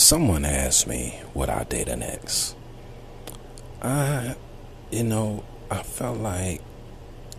someone 0.00 0.44
asked 0.44 0.86
me 0.86 1.20
what 1.34 1.50
I 1.50 1.64
date 1.64 1.88
next. 1.88 2.56
I, 3.82 4.34
you 4.90 5.04
know, 5.04 5.44
I 5.70 5.82
felt 5.82 6.18
like 6.18 6.62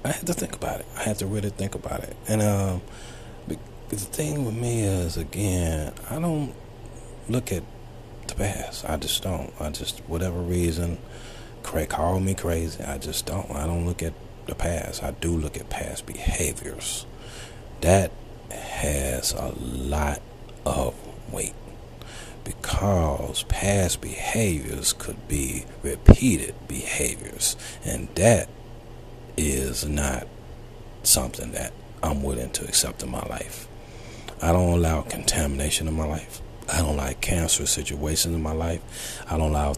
I 0.05 0.10
had 0.10 0.28
to 0.28 0.34
think 0.34 0.55
about 0.55 0.82
it. 0.82 0.86
I 0.96 1.04
had 1.04 1.18
to 1.20 1.26
really 1.26 1.50
think 1.50 1.76
about 1.76 2.04
it. 2.04 2.16
And 2.28 2.42
um, 2.42 2.82
the 3.47 3.97
thing 3.97 4.46
with 4.46 4.55
me 4.55 4.84
is, 4.84 5.18
again, 5.18 5.94
I 6.10 6.20
don't 6.20 6.54
look 7.28 7.52
at 7.52 7.64
the 8.28 8.36
past. 8.36 8.86
I 8.88 8.98
just 8.98 9.21
don't. 9.23 9.52
I 9.59 9.70
just, 9.70 10.00
whatever 10.07 10.39
reason, 10.39 10.98
call 11.64 12.20
me 12.20 12.36
crazy. 12.36 12.84
I 12.84 12.98
just 12.98 13.25
don't. 13.25 13.50
I 13.52 13.66
don't 13.66 13.86
look 13.86 14.02
at 14.02 14.14
the 14.46 14.55
past. 14.55 15.04
I 15.04 15.12
do 15.12 15.36
look 15.36 15.57
at 15.57 15.70
past 15.70 16.05
behaviors. 16.05 17.05
That 17.82 18.12
has 18.50 19.34
a 19.34 19.54
lot 19.59 20.21
of 20.66 20.96
weight 21.34 21.54
because 22.44 23.43
past 23.43 24.02
behaviors 24.02 24.93
could 24.93 25.28
be 25.28 25.65
repeated 25.84 26.56
behaviors, 26.68 27.56
and 27.84 28.07
that 28.15 28.50
is 29.38 29.86
not 29.86 30.28
something 31.04 31.51
that 31.51 31.74
I'm 32.03 32.23
willing 32.23 32.52
to 32.52 32.64
accept 32.66 33.03
in 33.03 33.12
my 33.12 33.25
life. 33.25 33.67
I 34.42 34.52
don't 34.52 34.73
allow 34.73 35.02
contamination 35.02 35.88
in 35.88 35.94
my 35.94 36.06
life. 36.06 36.42
I 36.72 36.80
don't 36.80 36.98
like 36.98 37.22
cancerous 37.22 37.72
situations 37.72 38.36
in 38.36 38.42
my 38.42 38.53
life. 38.53 39.23
I 39.30 39.38
don't 39.38 39.52
allow 39.52 39.76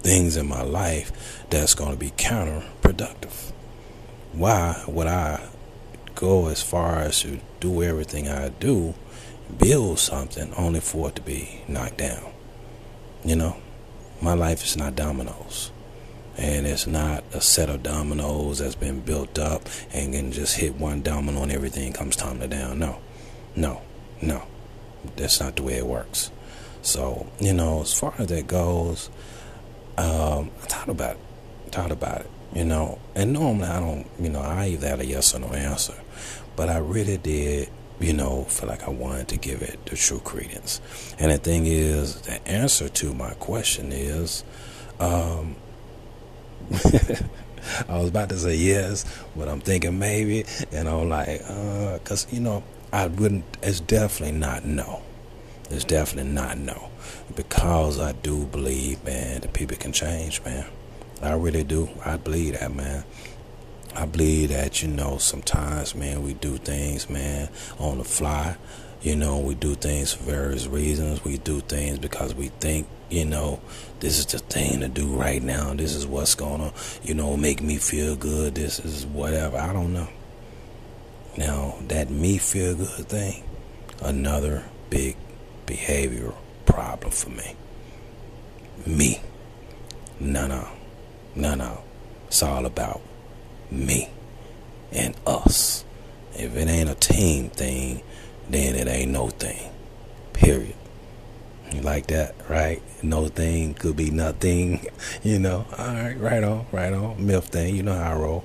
things 0.00 0.36
in 0.36 0.46
my 0.46 0.62
life 0.62 1.44
that's 1.48 1.74
going 1.74 1.92
to 1.92 1.96
be 1.96 2.10
counterproductive. 2.10 3.52
Why 4.32 4.82
would 4.86 5.06
I 5.06 5.48
go 6.14 6.48
as 6.48 6.62
far 6.62 6.98
as 6.98 7.20
to 7.22 7.40
do 7.60 7.82
everything 7.82 8.28
I 8.28 8.50
do, 8.50 8.94
build 9.58 9.98
something 9.98 10.52
only 10.54 10.80
for 10.80 11.08
it 11.08 11.16
to 11.16 11.22
be 11.22 11.62
knocked 11.68 11.98
down? 11.98 12.32
You 13.24 13.36
know, 13.36 13.56
my 14.20 14.34
life 14.34 14.64
is 14.64 14.76
not 14.76 14.96
dominoes. 14.96 15.70
And 16.36 16.66
it's 16.66 16.86
not 16.86 17.22
a 17.32 17.40
set 17.40 17.70
of 17.70 17.84
dominoes 17.84 18.58
that's 18.58 18.74
been 18.74 19.00
built 19.00 19.38
up 19.38 19.62
and 19.92 20.12
can 20.12 20.32
just 20.32 20.56
hit 20.56 20.74
one 20.74 21.02
domino 21.02 21.44
and 21.44 21.52
everything 21.52 21.92
comes 21.92 22.16
tumbling 22.16 22.50
down. 22.50 22.80
No, 22.80 22.98
no, 23.54 23.82
no. 24.20 24.42
That's 25.16 25.38
not 25.40 25.56
the 25.56 25.62
way 25.62 25.74
it 25.74 25.86
works. 25.86 26.32
So, 26.82 27.26
you 27.40 27.52
know, 27.52 27.82
as 27.82 27.94
far 27.94 28.14
as 28.18 28.26
that 28.28 28.46
goes, 28.46 29.10
um, 29.96 30.50
I 30.62 30.66
thought 30.66 30.88
about 30.88 31.16
it. 31.16 31.20
Thought 31.70 31.92
about 31.92 32.20
it, 32.22 32.30
you 32.52 32.64
know. 32.64 32.98
And 33.14 33.32
normally 33.32 33.68
I 33.68 33.80
don't, 33.80 34.06
you 34.18 34.28
know, 34.28 34.40
I 34.40 34.68
either 34.68 34.88
had 34.88 35.00
a 35.00 35.06
yes 35.06 35.34
or 35.34 35.38
no 35.38 35.48
answer. 35.48 35.94
But 36.56 36.68
I 36.68 36.78
really 36.78 37.16
did, 37.16 37.68
you 38.00 38.12
know, 38.12 38.44
feel 38.44 38.68
like 38.68 38.82
I 38.82 38.90
wanted 38.90 39.28
to 39.28 39.36
give 39.36 39.62
it 39.62 39.84
the 39.86 39.96
true 39.96 40.20
credence. 40.20 40.80
And 41.18 41.30
the 41.30 41.38
thing 41.38 41.66
is, 41.66 42.20
the 42.22 42.46
answer 42.46 42.88
to 42.88 43.14
my 43.14 43.34
question 43.34 43.92
is, 43.92 44.44
um, 45.00 45.56
I 47.88 47.98
was 47.98 48.08
about 48.08 48.28
to 48.30 48.36
say 48.36 48.56
yes, 48.56 49.04
but 49.36 49.48
I'm 49.48 49.60
thinking 49.60 49.98
maybe, 49.98 50.44
and 50.72 50.88
I'm 50.88 51.08
like, 51.08 51.42
uh, 51.48 51.98
cause 52.04 52.26
you 52.30 52.40
know, 52.40 52.62
I 52.92 53.06
wouldn't. 53.06 53.44
It's 53.62 53.80
definitely 53.80 54.38
not 54.38 54.64
no. 54.64 55.02
It's 55.70 55.84
definitely 55.84 56.30
not 56.30 56.58
no, 56.58 56.90
because 57.34 57.98
I 57.98 58.12
do 58.12 58.44
believe, 58.46 59.02
man, 59.04 59.40
that 59.40 59.52
people 59.52 59.76
can 59.76 59.92
change, 59.92 60.42
man. 60.44 60.66
I 61.22 61.32
really 61.32 61.64
do. 61.64 61.88
I 62.04 62.18
believe 62.18 62.58
that, 62.58 62.74
man. 62.74 63.04
I 63.96 64.06
believe 64.06 64.48
that 64.48 64.82
you 64.82 64.88
know 64.88 65.18
sometimes, 65.18 65.94
man, 65.94 66.22
we 66.24 66.34
do 66.34 66.56
things, 66.56 67.08
man, 67.08 67.48
on 67.78 67.98
the 67.98 68.04
fly. 68.04 68.56
You 69.02 69.14
know, 69.14 69.38
we 69.38 69.54
do 69.54 69.74
things 69.74 70.12
for 70.12 70.24
various 70.24 70.66
reasons. 70.66 71.24
We 71.24 71.38
do 71.38 71.60
things 71.60 71.98
because 71.98 72.34
we 72.34 72.48
think, 72.48 72.88
you 73.08 73.24
know, 73.24 73.60
this 74.00 74.18
is 74.18 74.26
the 74.26 74.38
thing 74.38 74.80
to 74.80 74.88
do 74.88 75.14
right 75.14 75.42
now. 75.42 75.74
This 75.74 75.94
is 75.94 76.06
what's 76.06 76.34
gonna, 76.34 76.72
you 77.02 77.14
know, 77.14 77.36
make 77.36 77.62
me 77.62 77.76
feel 77.76 78.16
good. 78.16 78.56
This 78.56 78.80
is 78.80 79.06
whatever. 79.06 79.58
I 79.58 79.72
don't 79.72 79.92
know. 79.92 80.08
Now, 81.36 81.76
that 81.88 82.10
me 82.10 82.38
feel 82.38 82.74
good 82.74 83.08
thing, 83.08 83.44
another 84.02 84.64
big 84.90 85.16
behavioral 85.66 86.36
problem 86.66 87.12
for 87.12 87.30
me. 87.30 87.54
Me. 88.86 89.20
No, 90.18 90.46
no. 90.46 90.68
No, 91.34 91.54
no. 91.54 91.82
It's 92.28 92.42
all 92.42 92.66
about 92.66 93.00
me 93.70 94.10
and 94.92 95.14
us. 95.26 95.84
If 96.34 96.56
it 96.56 96.68
ain't 96.68 96.90
a 96.90 96.94
team 96.94 97.50
thing, 97.50 98.02
then 98.48 98.74
it 98.74 98.88
ain't 98.88 99.12
no 99.12 99.28
thing. 99.28 99.70
Period. 100.32 100.74
You 101.72 101.80
like 101.80 102.06
that, 102.08 102.34
right? 102.48 102.82
No 103.02 103.28
thing 103.28 103.74
could 103.74 103.96
be 103.96 104.10
nothing, 104.10 104.86
you 105.22 105.38
know. 105.38 105.66
All 105.76 105.86
right, 105.86 106.18
right 106.18 106.44
on, 106.44 106.66
right 106.72 106.92
on. 106.92 107.24
Myth 107.24 107.48
thing, 107.48 107.74
you 107.74 107.82
know 107.82 107.94
how 107.94 108.12
I 108.12 108.16
roll. 108.16 108.44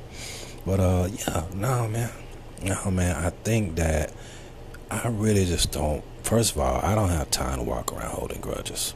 But 0.66 0.80
uh, 0.80 1.10
yeah, 1.12 1.46
no 1.54 1.88
man, 1.88 2.12
no 2.64 2.92
man. 2.92 3.16
I 3.16 3.30
think 3.30 3.76
that 3.76 4.14
I 4.92 5.08
really 5.08 5.46
just 5.46 5.72
don't. 5.72 6.04
First 6.24 6.54
of 6.56 6.62
all, 6.62 6.80
I 6.84 6.96
don't 6.96 7.10
have 7.10 7.30
time 7.32 7.58
to 7.58 7.64
walk 7.64 7.94
around 7.94 8.12
holding 8.12 8.42
grudges. 8.42 8.94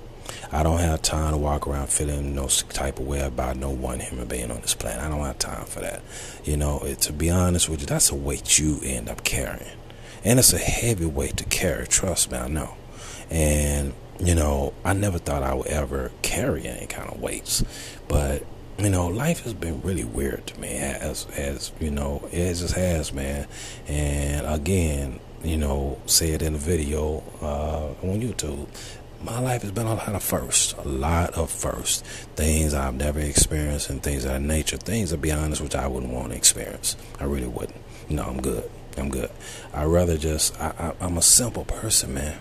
I 0.51 0.63
don't 0.63 0.79
have 0.79 1.01
time 1.01 1.31
to 1.31 1.37
walk 1.37 1.67
around 1.67 1.89
feeling 1.89 2.35
no 2.35 2.47
type 2.47 2.99
of 2.99 3.07
way 3.07 3.21
about 3.21 3.57
no 3.57 3.69
one 3.69 3.99
human 3.99 4.27
being 4.27 4.51
on 4.51 4.61
this 4.61 4.73
planet. 4.75 5.03
I 5.03 5.09
don't 5.09 5.25
have 5.25 5.39
time 5.39 5.65
for 5.65 5.79
that. 5.79 6.01
You 6.43 6.57
know, 6.57 6.79
it, 6.81 7.01
to 7.01 7.13
be 7.13 7.29
honest 7.29 7.69
with 7.69 7.81
you, 7.81 7.87
that's 7.87 8.11
a 8.11 8.15
weight 8.15 8.59
you 8.59 8.79
end 8.83 9.09
up 9.09 9.23
carrying. 9.23 9.77
And 10.23 10.39
it's 10.39 10.53
a 10.53 10.57
heavy 10.57 11.05
weight 11.05 11.37
to 11.37 11.43
carry, 11.45 11.87
trust 11.87 12.31
me, 12.31 12.37
I 12.37 12.47
know. 12.47 12.75
And, 13.29 13.93
you 14.19 14.35
know, 14.35 14.73
I 14.85 14.93
never 14.93 15.17
thought 15.17 15.43
I 15.43 15.53
would 15.53 15.67
ever 15.67 16.11
carry 16.21 16.65
any 16.67 16.85
kind 16.85 17.09
of 17.09 17.19
weights. 17.19 17.63
But, 18.07 18.45
you 18.77 18.89
know, 18.89 19.07
life 19.07 19.43
has 19.43 19.53
been 19.53 19.81
really 19.81 20.03
weird 20.03 20.47
to 20.47 20.59
me, 20.59 20.75
as, 20.77 21.25
as 21.35 21.71
you 21.79 21.91
know, 21.91 22.29
as 22.31 22.61
it 22.61 22.65
just 22.65 22.75
has, 22.75 23.11
man. 23.11 23.47
And 23.87 24.45
again, 24.45 25.19
you 25.43 25.57
know, 25.57 25.99
say 26.05 26.29
it 26.31 26.41
in 26.41 26.55
a 26.55 26.57
video 26.57 27.23
uh, 27.41 28.07
on 28.07 28.21
YouTube 28.21 28.67
my 29.23 29.39
life 29.39 29.61
has 29.61 29.71
been 29.71 29.87
a 29.87 29.95
lot 29.95 30.09
of 30.09 30.21
firsts, 30.21 30.73
a 30.73 30.87
lot 30.87 31.31
of 31.37 31.49
firsts, 31.49 32.01
things 32.35 32.73
I've 32.73 32.95
never 32.95 33.19
experienced, 33.19 33.89
and 33.89 34.03
things 34.03 34.25
of 34.25 34.31
that 34.31 34.41
nature. 34.41 34.77
Things, 34.77 35.11
to 35.11 35.17
be 35.17 35.31
honest, 35.31 35.61
which 35.61 35.75
I 35.75 35.87
wouldn't 35.87 36.11
want 36.11 36.31
to 36.31 36.35
experience. 36.35 36.97
I 37.19 37.23
really 37.23 37.47
wouldn't. 37.47 37.79
You 38.09 38.17
know, 38.17 38.23
I'm 38.23 38.41
good. 38.41 38.69
I'm 38.97 39.09
good. 39.09 39.31
I 39.73 39.85
rather 39.85 40.17
just. 40.17 40.59
I, 40.59 40.73
I, 40.77 41.05
I'm 41.05 41.17
a 41.17 41.21
simple 41.21 41.63
person, 41.63 42.13
man. 42.13 42.37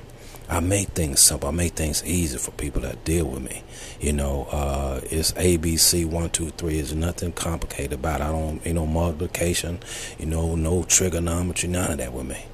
I 0.48 0.60
make 0.60 0.88
things 0.88 1.21
simple. 1.21 1.48
I 1.48 1.53
make 1.53 1.75
things 1.75 2.04
easy 2.04 2.37
for 2.37 2.50
people 2.50 2.82
that 2.82 3.04
deal 3.04 3.26
with 3.26 3.42
me. 3.42 3.62
You 4.00 4.12
know, 4.12 4.48
uh, 4.50 5.00
it's 5.04 5.32
A, 5.37 5.56
B, 5.56 5.76
C, 5.76 6.04
one, 6.04 6.31
two, 6.31 6.50
three. 6.50 6.76
There's 6.76 6.94
nothing 6.94 7.32
complicated 7.32 7.92
about 7.92 8.21
it. 8.21 8.25
I 8.25 8.32
don't, 8.32 8.65
you 8.66 8.75
know, 8.75 8.87
multiplication, 8.87 9.78
you 10.19 10.26
know, 10.26 10.56
no 10.56 10.82
trigonometry, 10.82 11.69
none 11.69 11.92
of 11.92 11.98
that 11.98 12.12
with 12.12 12.26
me. 12.26 12.44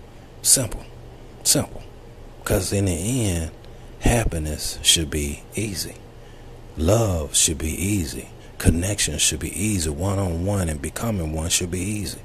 Simple. 0.42 0.84
Simple. 1.42 1.82
Because 2.40 2.72
in 2.72 2.84
the 2.84 2.92
end, 3.30 3.50
Happiness 4.00 4.78
should 4.82 5.10
be 5.10 5.42
easy. 5.54 5.96
Love 6.76 7.34
should 7.34 7.58
be 7.58 7.70
easy. 7.70 8.30
Connection 8.58 9.18
should 9.18 9.40
be 9.40 9.50
easy. 9.50 9.90
One 9.90 10.18
on 10.18 10.46
one 10.46 10.68
and 10.68 10.80
becoming 10.80 11.32
one 11.32 11.48
should 11.48 11.70
be 11.70 11.80
easy. 11.80 12.20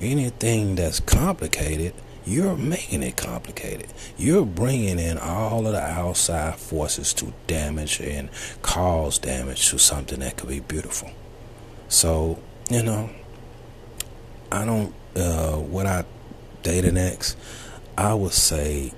Anything 0.00 0.74
that's 0.74 1.00
complicated, 1.00 1.94
you're 2.24 2.56
making 2.56 3.02
it 3.02 3.16
complicated. 3.16 3.86
You're 4.16 4.44
bringing 4.44 4.98
in 4.98 5.18
all 5.18 5.66
of 5.66 5.72
the 5.72 5.80
outside 5.80 6.56
forces 6.56 7.12
to 7.14 7.32
damage 7.46 8.00
and 8.00 8.28
cause 8.62 9.18
damage 9.18 9.70
to 9.70 9.78
something 9.78 10.20
that 10.20 10.36
could 10.36 10.48
be 10.48 10.60
beautiful. 10.60 11.10
So, 11.88 12.40
you 12.68 12.82
know, 12.82 13.10
I 14.50 14.64
don't, 14.64 14.92
uh, 15.14 15.56
what 15.56 15.86
I 15.86 16.04
date 16.62 16.84
an 16.84 16.96
ex, 16.96 17.36
I 17.96 18.12
would 18.14 18.32
say 18.32 18.92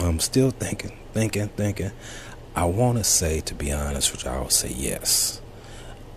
I'm 0.00 0.20
still 0.20 0.50
thinking, 0.50 0.96
thinking, 1.12 1.48
thinking. 1.48 1.92
I 2.54 2.64
want 2.64 2.98
to 2.98 3.04
say, 3.04 3.40
to 3.40 3.54
be 3.54 3.72
honest 3.72 4.10
with 4.12 4.24
you, 4.24 4.30
I 4.30 4.40
would 4.40 4.52
say 4.52 4.72
yes. 4.72 5.40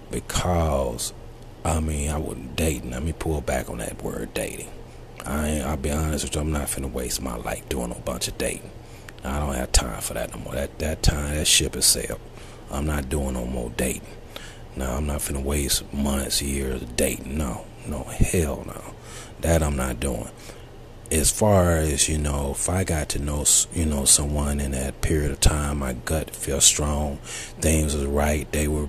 Because, 0.10 1.14
I 1.64 1.80
mean, 1.80 2.10
I 2.10 2.18
wouldn't 2.18 2.56
dating. 2.56 2.92
Let 2.92 3.04
me 3.04 3.14
pull 3.14 3.42
back 3.42 3.70
on 3.70 3.78
that 3.78 4.02
word 4.02 4.34
dating. 4.34 4.70
I 5.26 5.48
ain't, 5.50 5.66
I'll 5.66 5.78
be 5.78 5.92
honest 5.92 6.26
with 6.26 6.36
you, 6.36 6.42
I'm 6.42 6.52
not 6.52 6.68
finna 6.68 6.92
waste 6.92 7.22
my 7.22 7.36
life 7.36 7.68
doing 7.70 7.92
a 7.92 8.00
bunch 8.00 8.28
of 8.28 8.38
dating. 8.38 8.72
I 9.24 9.40
don't 9.40 9.54
have 9.54 9.72
time 9.72 10.02
for 10.02 10.16
that 10.16 10.32
no 10.34 10.40
more. 10.40 10.56
That 10.56 10.80
that 10.80 11.04
time, 11.04 11.36
that 11.36 11.46
ship 11.46 11.76
is 11.76 11.86
sailed. 11.86 12.20
I'm 12.72 12.88
not 12.88 13.10
doing 13.10 13.34
no 13.34 13.46
more 13.46 13.70
dating. 13.78 14.02
No, 14.76 14.90
I'm 14.90 15.06
not 15.06 15.20
finna 15.20 15.44
waste 15.44 15.94
months, 15.94 16.42
years 16.42 16.82
dating. 16.96 17.38
No, 17.38 17.66
no, 17.86 18.04
hell 18.04 18.64
no. 18.66 18.96
That 19.42 19.62
I'm 19.62 19.76
not 19.76 20.00
doing 20.00 20.30
as 21.12 21.30
far 21.30 21.72
as 21.74 22.08
you 22.08 22.18
know, 22.18 22.52
if 22.52 22.70
I 22.70 22.84
got 22.84 23.10
to 23.10 23.20
know 23.20 23.46
you 23.74 23.86
know 23.86 24.06
someone 24.06 24.60
in 24.60 24.72
that 24.72 25.02
period 25.02 25.32
of 25.32 25.40
time, 25.40 25.80
my 25.80 25.94
gut 25.94 26.36
felt 26.36 26.64
strong, 26.64 27.18
things 27.60 27.96
was 27.96 28.06
right. 28.06 28.50
They 28.52 28.68
were 28.68 28.88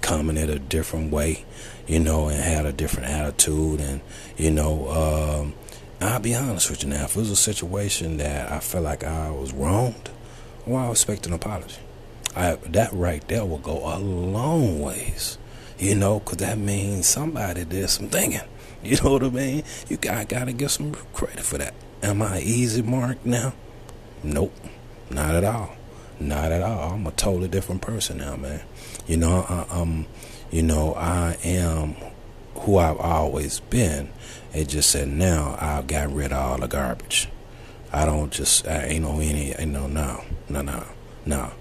coming 0.00 0.36
in 0.36 0.50
a 0.50 0.58
different 0.58 1.12
way, 1.12 1.44
you 1.86 2.00
know, 2.00 2.28
and 2.28 2.42
had 2.42 2.66
a 2.66 2.72
different 2.72 3.08
attitude, 3.10 3.80
and 3.80 4.00
you 4.36 4.50
know, 4.50 4.88
um, 4.90 5.54
I'll 6.00 6.20
be 6.20 6.34
honest 6.34 6.70
with 6.70 6.82
you 6.82 6.88
now. 6.88 7.04
If 7.04 7.16
it 7.16 7.20
was 7.20 7.30
a 7.30 7.36
situation 7.36 8.16
that 8.16 8.50
I 8.50 8.60
felt 8.60 8.84
like 8.84 9.04
I 9.04 9.30
was 9.30 9.52
wronged, 9.52 10.10
well, 10.66 10.88
I 10.88 10.90
expect 10.90 11.26
an 11.26 11.34
apology? 11.34 11.76
I, 12.34 12.56
that 12.56 12.92
right 12.92 13.26
there 13.28 13.44
will 13.44 13.58
go 13.58 13.94
a 13.94 13.98
long 13.98 14.80
ways, 14.80 15.38
you 15.78 15.94
know, 15.94 16.20
because 16.20 16.38
that 16.38 16.58
means 16.58 17.06
somebody 17.06 17.64
did 17.64 17.88
some 17.90 18.08
thinking. 18.08 18.40
You 18.90 18.96
know 19.02 19.12
what 19.12 19.22
I 19.24 19.30
mean? 19.30 19.64
You 19.88 19.96
got 19.96 20.28
gotta 20.28 20.52
give 20.52 20.70
some 20.70 20.94
credit 21.14 21.42
for 21.42 21.56
that. 21.56 21.72
Am 22.02 22.20
I 22.20 22.40
easy 22.40 22.82
mark 22.82 23.24
now? 23.24 23.54
Nope, 24.22 24.54
not 25.10 25.34
at 25.34 25.42
all, 25.42 25.74
not 26.20 26.52
at 26.52 26.60
all. 26.60 26.92
I'm 26.92 27.06
a 27.06 27.10
totally 27.12 27.48
different 27.48 27.80
person 27.80 28.18
now, 28.18 28.36
man. 28.36 28.60
You 29.06 29.16
know, 29.16 29.46
I, 29.48 29.66
um, 29.74 30.06
you 30.50 30.62
know, 30.62 30.94
I 30.94 31.38
am 31.44 31.96
who 32.56 32.78
I've 32.78 32.98
always 32.98 33.60
been. 33.60 34.10
It 34.52 34.68
just 34.68 34.90
said 34.90 35.08
now 35.08 35.56
I've 35.58 35.86
got 35.86 36.12
rid 36.12 36.32
of 36.32 36.38
all 36.38 36.58
the 36.58 36.68
garbage. 36.68 37.28
I 37.92 38.04
don't 38.04 38.32
just 38.32 38.66
I 38.66 38.84
ain't 38.84 39.04
no 39.04 39.20
any 39.20 39.52
ain't 39.52 39.72
no 39.72 39.86
no 39.86 40.24
no 40.48 40.62
no 40.62 40.84
no. 41.24 41.52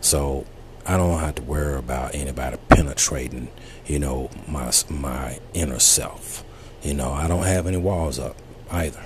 So 0.00 0.46
I 0.86 0.96
don't 0.96 1.20
have 1.20 1.36
to 1.36 1.42
worry 1.42 1.78
about 1.78 2.14
anybody 2.14 2.56
penetrating, 2.68 3.48
you 3.86 3.98
know, 3.98 4.30
my 4.48 4.72
my 4.88 5.38
inner 5.54 5.78
self. 5.78 6.44
You 6.82 6.94
know, 6.94 7.12
I 7.12 7.28
don't 7.28 7.44
have 7.44 7.66
any 7.68 7.76
walls 7.76 8.18
up 8.18 8.36
either. 8.70 9.04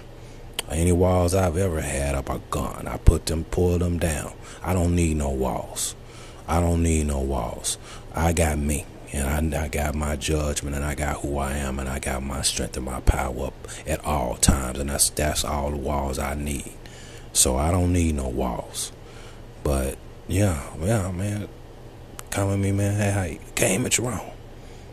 Any 0.71 0.93
walls 0.93 1.35
I've 1.35 1.57
ever 1.59 1.81
had 1.81 2.15
up 2.15 2.31
are 2.31 2.41
gone. 2.51 2.89
I 2.89 2.97
put 2.97 3.27
them, 3.27 3.45
pull 3.45 3.79
them 3.79 3.99
down. 3.99 4.33
I 4.63 4.73
don't 4.73 4.97
need 4.97 5.17
no 5.19 5.31
walls. 5.31 5.95
I 6.49 6.61
don't 6.61 6.83
need 6.83 7.07
no 7.07 7.21
walls. 7.21 7.77
I 8.15 8.33
got 8.33 8.59
me, 8.59 8.87
and 9.13 9.55
I, 9.55 9.65
I 9.65 9.69
got 9.69 9.95
my 9.95 10.17
judgment, 10.17 10.75
and 10.75 10.85
I 10.85 10.95
got 10.95 11.21
who 11.21 11.39
I 11.39 11.53
am, 11.55 11.79
and 11.79 11.89
I 11.89 11.99
got 11.99 12.23
my 12.23 12.43
strength 12.43 12.77
and 12.77 12.87
my 12.87 13.01
power 13.01 13.49
up 13.49 13.69
at 13.87 14.05
all 14.05 14.37
times, 14.37 14.79
and 14.79 14.89
that's 14.89 15.11
that's 15.11 15.45
all 15.45 15.71
the 15.71 15.77
walls 15.77 16.19
I 16.19 16.35
need. 16.35 16.73
So 17.33 17.57
I 17.57 17.71
don't 17.71 17.93
need 17.93 18.15
no 18.15 18.29
walls. 18.29 18.91
But 19.63 19.99
yeah, 20.29 20.63
yeah, 20.81 21.11
man, 21.13 21.49
come 22.31 22.51
at 22.51 22.59
me, 22.59 22.73
man. 22.73 22.95
Hey, 22.95 23.33
you 23.35 23.53
came 23.55 23.85
at 23.85 23.99
your 23.99 24.13
own, 24.13 24.33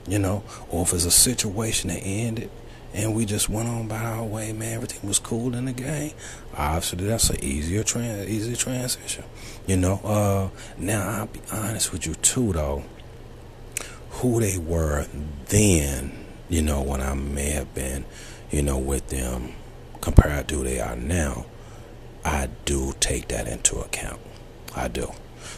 you 0.08 0.20
know, 0.20 0.44
or 0.70 0.84
if 0.84 0.94
it's 0.94 1.06
a 1.06 1.12
situation 1.12 1.90
that 1.90 2.02
ended 2.02 2.52
and 2.94 3.16
we 3.16 3.26
just 3.26 3.50
went 3.50 3.68
on 3.68 3.88
by 3.88 3.98
our 3.98 4.24
way, 4.24 4.54
man. 4.54 4.74
Everything 4.74 5.08
was 5.08 5.20
cool 5.20 5.56
in 5.56 5.66
the 5.66 5.74
game. 5.74 6.14
Obviously, 6.56 7.06
that's 7.08 7.30
an 7.30 7.44
easier 7.44 7.84
trans, 7.84 8.30
easy 8.30 8.56
transition. 8.56 9.24
You 9.68 9.78
know. 9.78 10.00
Uh, 10.04 10.50
now 10.78 11.10
I'll 11.10 11.28
be 11.28 11.42
honest 11.52 11.92
with 11.92 12.06
you 12.06 12.16
too, 12.16 12.54
though. 12.54 12.84
Who 14.18 14.40
they 14.40 14.58
were 14.58 15.08
then, 15.48 16.26
you 16.48 16.62
know, 16.62 16.82
when 16.82 17.02
I 17.02 17.16
may 17.16 17.50
have 17.52 17.74
been, 17.74 18.06
you 18.52 18.62
know, 18.62 18.78
with 18.78 19.10
them 19.10 19.54
compared 20.02 20.48
to 20.50 20.56
who 20.56 20.64
they 20.64 20.80
are 20.80 20.96
now, 20.96 21.46
I 22.24 22.50
do 22.66 22.94
take 23.00 23.30
that 23.30 23.48
into 23.48 23.80
account. 23.80 24.20
I 24.76 24.88
do, 24.88 25.12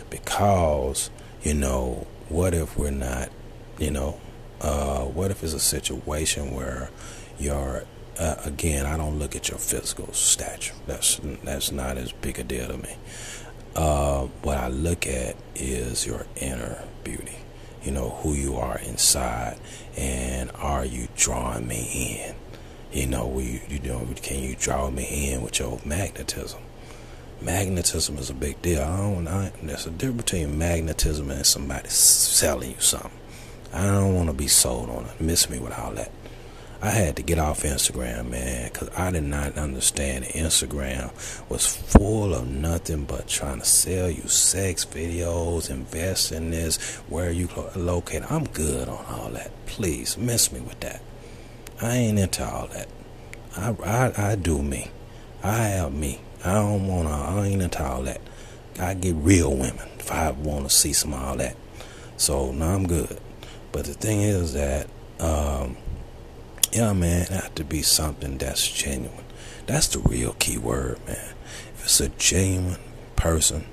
because 0.10 1.10
you 1.46 1.54
know, 1.54 2.08
what 2.28 2.56
if 2.56 2.76
we're 2.76 2.90
not, 2.90 3.30
you 3.78 3.92
know, 3.92 4.20
uh, 4.62 5.04
what 5.04 5.30
if 5.30 5.44
it's 5.44 5.54
a 5.54 5.60
situation 5.60 6.56
where 6.56 6.90
your 7.40 7.84
uh, 8.18 8.36
again, 8.46 8.86
I 8.86 8.98
don't 8.98 9.20
look 9.20 9.36
at 9.36 9.50
your 9.50 9.58
physical 9.60 10.12
stature. 10.14 10.76
That's 10.88 11.20
that's 11.44 11.72
not 11.72 11.98
as 11.98 12.12
big 12.12 12.40
a 12.40 12.44
deal 12.44 12.68
to 12.68 12.78
me. 12.78 12.96
Uh, 13.76 14.28
what 14.42 14.58
I 14.58 14.70
look 14.70 15.06
at 15.06 15.36
is 15.54 16.06
your 16.06 16.26
inner 16.38 16.84
beauty. 17.04 17.40
You 17.84 17.92
know 17.92 18.10
who 18.22 18.34
you 18.34 18.56
are 18.56 18.80
inside, 18.80 19.58
and 19.98 20.50
are 20.56 20.86
you 20.86 21.08
drawing 21.16 21.68
me 21.68 22.24
in? 22.24 22.36
You 22.98 23.08
know, 23.08 23.38
you 23.40 23.60
you 23.68 23.80
know, 23.80 24.08
can 24.22 24.42
you 24.42 24.56
draw 24.56 24.90
me 24.90 25.34
in 25.34 25.42
with 25.42 25.60
your 25.60 25.80
magnetism? 25.86 26.62
Magnetism 27.42 28.18
is 28.18 28.30
a 28.30 28.34
big 28.34 28.62
deal. 28.62 28.82
I 28.82 28.98
don't. 28.98 29.28
I, 29.28 29.52
there's 29.62 29.86
a 29.86 29.92
difference 29.92 30.24
between 30.24 30.58
magnetism 30.58 31.30
and 31.30 31.46
somebody 31.46 31.90
selling 31.90 32.72
you 32.72 32.80
something. 32.80 33.12
I 33.74 33.84
don't 33.88 34.16
want 34.16 34.30
to 34.30 34.34
be 34.34 34.48
sold 34.48 34.90
on 34.90 35.06
it. 35.06 35.20
Miss 35.20 35.50
me 35.50 35.60
with 35.60 35.78
all 35.78 35.92
that. 35.96 36.12
I 36.82 36.90
had 36.90 37.16
to 37.16 37.24
get 37.24 37.40
off 37.40 37.64
Instagram, 37.64 38.30
man, 38.30 38.70
because 38.72 38.90
I 38.98 39.10
did 39.12 39.24
not 39.24 39.58
understand 39.58 40.26
Instagram 40.26 41.12
was 41.50 41.66
full 41.66 42.36
of 42.36 42.48
nothing 42.48 43.06
but 43.06 43.28
trying 43.28 43.60
to 43.60 43.66
sell 43.66 44.10
you 44.10 44.28
sex 44.28 44.86
videos, 44.86 45.70
invest 45.70 46.32
in 46.32 46.52
this, 46.52 46.98
where 47.08 47.32
you 47.32 47.50
located. 47.76 48.26
I'm 48.30 48.46
good 48.46 48.88
on 48.88 49.06
all 49.06 49.30
that. 49.30 49.52
Please, 49.66 50.18
miss 50.18 50.52
me 50.52 50.60
with 50.60 50.80
that. 50.82 51.02
I 51.82 51.96
ain't 51.96 52.20
into 52.20 52.46
all 52.46 52.68
that. 52.68 52.88
I, 53.58 53.76
I, 53.84 54.32
I 54.32 54.36
do 54.36 54.62
me. 54.62 54.92
I 55.44 55.54
have 55.54 55.94
me. 55.94 56.20
I 56.44 56.54
don't 56.54 56.88
want 56.88 57.08
to, 57.08 57.14
I 57.14 57.46
ain't 57.48 57.62
into 57.62 57.84
all 57.84 58.04
that. 58.04 58.22
I 58.80 58.94
get 58.94 59.16
real 59.16 59.52
women 59.52 59.88
if 59.98 60.12
I 60.12 60.32
want 60.32 60.70
to 60.70 60.76
see 60.76 60.94
some 60.94 61.14
of 61.14 61.22
all 61.24 61.38
that. 61.38 61.56
So, 62.18 62.52
now 62.52 62.76
I'm 62.76 62.86
good. 62.86 63.20
But 63.72 63.86
the 63.86 63.94
thing 63.94 64.22
is 64.22 64.54
that, 64.54 64.88
um, 65.20 65.78
yeah, 66.76 66.92
man, 66.92 67.22
it 67.22 67.30
have 67.30 67.56
to 67.56 67.64
be 67.64 67.82
something 67.82 68.38
that's 68.38 68.70
genuine. 68.70 69.24
That's 69.66 69.88
the 69.88 70.00
real 70.00 70.34
key 70.34 70.58
word, 70.58 71.00
man. 71.08 71.34
If 71.74 71.86
it's 71.86 72.02
a 72.02 72.10
genuine 72.10 72.82
person, 73.16 73.64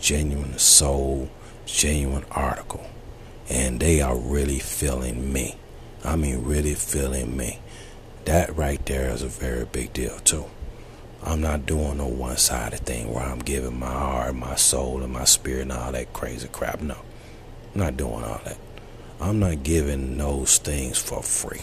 genuine 0.00 0.56
soul, 0.56 1.28
genuine 1.66 2.24
article, 2.30 2.88
and 3.50 3.78
they 3.78 4.00
are 4.00 4.16
really 4.16 4.58
feeling 4.58 5.34
me, 5.34 5.56
I 6.02 6.16
mean, 6.16 6.44
really 6.44 6.72
feeling 6.72 7.36
me, 7.36 7.58
that 8.24 8.56
right 8.56 8.84
there 8.86 9.10
is 9.10 9.22
a 9.22 9.28
very 9.28 9.66
big 9.66 9.92
deal, 9.92 10.18
too. 10.20 10.46
I'm 11.22 11.42
not 11.42 11.66
doing 11.66 11.98
no 11.98 12.06
one 12.06 12.38
sided 12.38 12.80
thing 12.80 13.12
where 13.12 13.24
I'm 13.24 13.40
giving 13.40 13.78
my 13.78 13.92
heart, 13.92 14.34
my 14.34 14.54
soul, 14.54 15.02
and 15.02 15.12
my 15.12 15.24
spirit 15.24 15.62
and 15.62 15.72
all 15.72 15.92
that 15.92 16.14
crazy 16.14 16.48
crap. 16.48 16.80
No, 16.80 16.96
I'm 17.74 17.80
not 17.82 17.98
doing 17.98 18.24
all 18.24 18.40
that. 18.46 18.56
I'm 19.20 19.40
not 19.40 19.62
giving 19.62 20.16
those 20.16 20.56
things 20.56 20.96
for 20.96 21.22
free. 21.22 21.60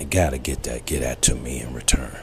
You 0.00 0.06
gotta 0.06 0.38
get 0.38 0.62
that, 0.62 0.86
get 0.86 1.00
that 1.02 1.20
to 1.22 1.34
me 1.34 1.60
in 1.60 1.74
return. 1.74 2.16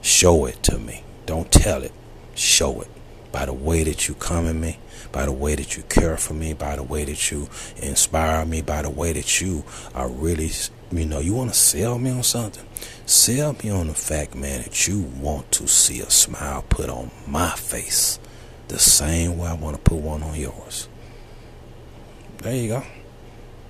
Show 0.00 0.46
it 0.46 0.62
to 0.62 0.78
me. 0.78 1.02
Don't 1.26 1.50
tell 1.50 1.82
it. 1.82 1.90
Show 2.36 2.82
it. 2.82 2.88
By 3.32 3.46
the 3.46 3.52
way 3.52 3.82
that 3.82 4.06
you 4.06 4.14
come 4.14 4.46
at 4.46 4.54
me, 4.54 4.78
by 5.10 5.26
the 5.26 5.32
way 5.32 5.56
that 5.56 5.76
you 5.76 5.82
care 5.82 6.16
for 6.16 6.34
me, 6.34 6.54
by 6.54 6.76
the 6.76 6.84
way 6.84 7.04
that 7.04 7.32
you 7.32 7.48
inspire 7.78 8.46
me, 8.46 8.62
by 8.62 8.82
the 8.82 8.90
way 8.90 9.12
that 9.12 9.40
you 9.40 9.64
are 9.92 10.08
really, 10.08 10.52
you 10.92 11.04
know, 11.04 11.18
you 11.18 11.34
want 11.34 11.52
to 11.52 11.58
sell 11.58 11.98
me 11.98 12.10
on 12.10 12.22
something. 12.22 12.64
Sell 13.06 13.56
me 13.64 13.70
on 13.70 13.88
the 13.88 13.94
fact, 13.94 14.36
man, 14.36 14.62
that 14.62 14.86
you 14.86 15.00
want 15.00 15.50
to 15.50 15.66
see 15.66 16.00
a 16.00 16.08
smile 16.10 16.64
put 16.68 16.88
on 16.88 17.10
my 17.26 17.50
face 17.50 18.20
the 18.68 18.78
same 18.78 19.36
way 19.36 19.48
I 19.48 19.54
want 19.54 19.76
to 19.76 19.82
put 19.82 19.98
one 19.98 20.22
on 20.22 20.38
yours. 20.38 20.88
There 22.38 22.54
you 22.54 22.68
go. 22.68 22.82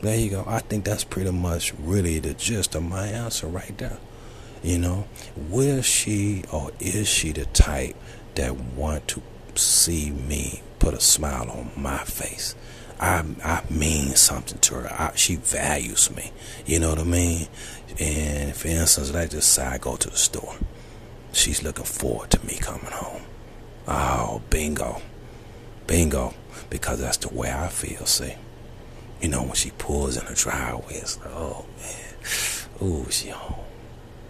There 0.05 0.19
you 0.19 0.29
go. 0.29 0.45
I 0.47 0.59
think 0.59 0.85
that's 0.85 1.03
pretty 1.03 1.31
much 1.31 1.73
really 1.79 2.19
the 2.19 2.35
gist 2.35 2.75
of 2.75 2.83
my 2.83 3.07
answer 3.07 3.47
right 3.47 3.73
there. 3.79 3.97
You 4.63 4.79
know, 4.79 5.09
will 5.35 5.81
she 5.81 6.45
or 6.53 6.73
is 6.79 7.09
she 7.09 7.33
the 7.33 7.47
type 7.47 7.97
that 8.35 8.55
want 8.55 9.09
to 9.09 9.23
see 9.55 10.11
me 10.11 10.61
put 10.79 10.93
a 10.93 11.01
smile 11.01 11.51
on 11.51 11.71
my 11.75 12.05
face? 12.05 12.55
I 13.01 13.25
I 13.43 13.63
mean 13.71 14.15
something 14.15 14.59
to 14.59 14.75
her. 14.75 14.93
I, 14.93 15.13
she 15.15 15.37
values 15.37 16.15
me. 16.15 16.33
You 16.67 16.81
know 16.81 16.91
what 16.91 16.99
I 16.99 17.05
mean? 17.05 17.49
And 17.99 18.55
for 18.55 18.69
instance, 18.69 19.11
let's 19.11 19.33
just 19.33 19.55
say 19.55 19.65
I 19.65 19.79
go 19.79 19.97
to 19.97 20.11
the 20.11 20.19
store. 20.19 20.55
She's 21.33 21.63
looking 21.63 21.87
forward 21.87 22.31
to 22.33 22.45
me 22.45 22.59
coming 22.59 22.93
home. 22.93 23.23
Oh, 23.89 24.43
bingo. 24.51 25.01
Bingo. 25.87 26.35
Because 26.69 27.01
that's 27.01 27.17
the 27.17 27.33
way 27.33 27.51
I 27.51 27.69
feel, 27.69 28.05
see? 28.05 28.35
You 29.25 29.31
know, 29.31 29.43
when 29.43 29.55
she 29.55 29.71
pulls 29.79 30.19
in 30.19 30.27
her 30.27 30.35
driveway, 30.35 30.97
it's 30.97 31.17
like, 31.19 31.31
oh 31.31 31.65
man, 31.79 32.87
ooh, 32.87 33.11
she 33.11 33.31
home. 33.31 33.65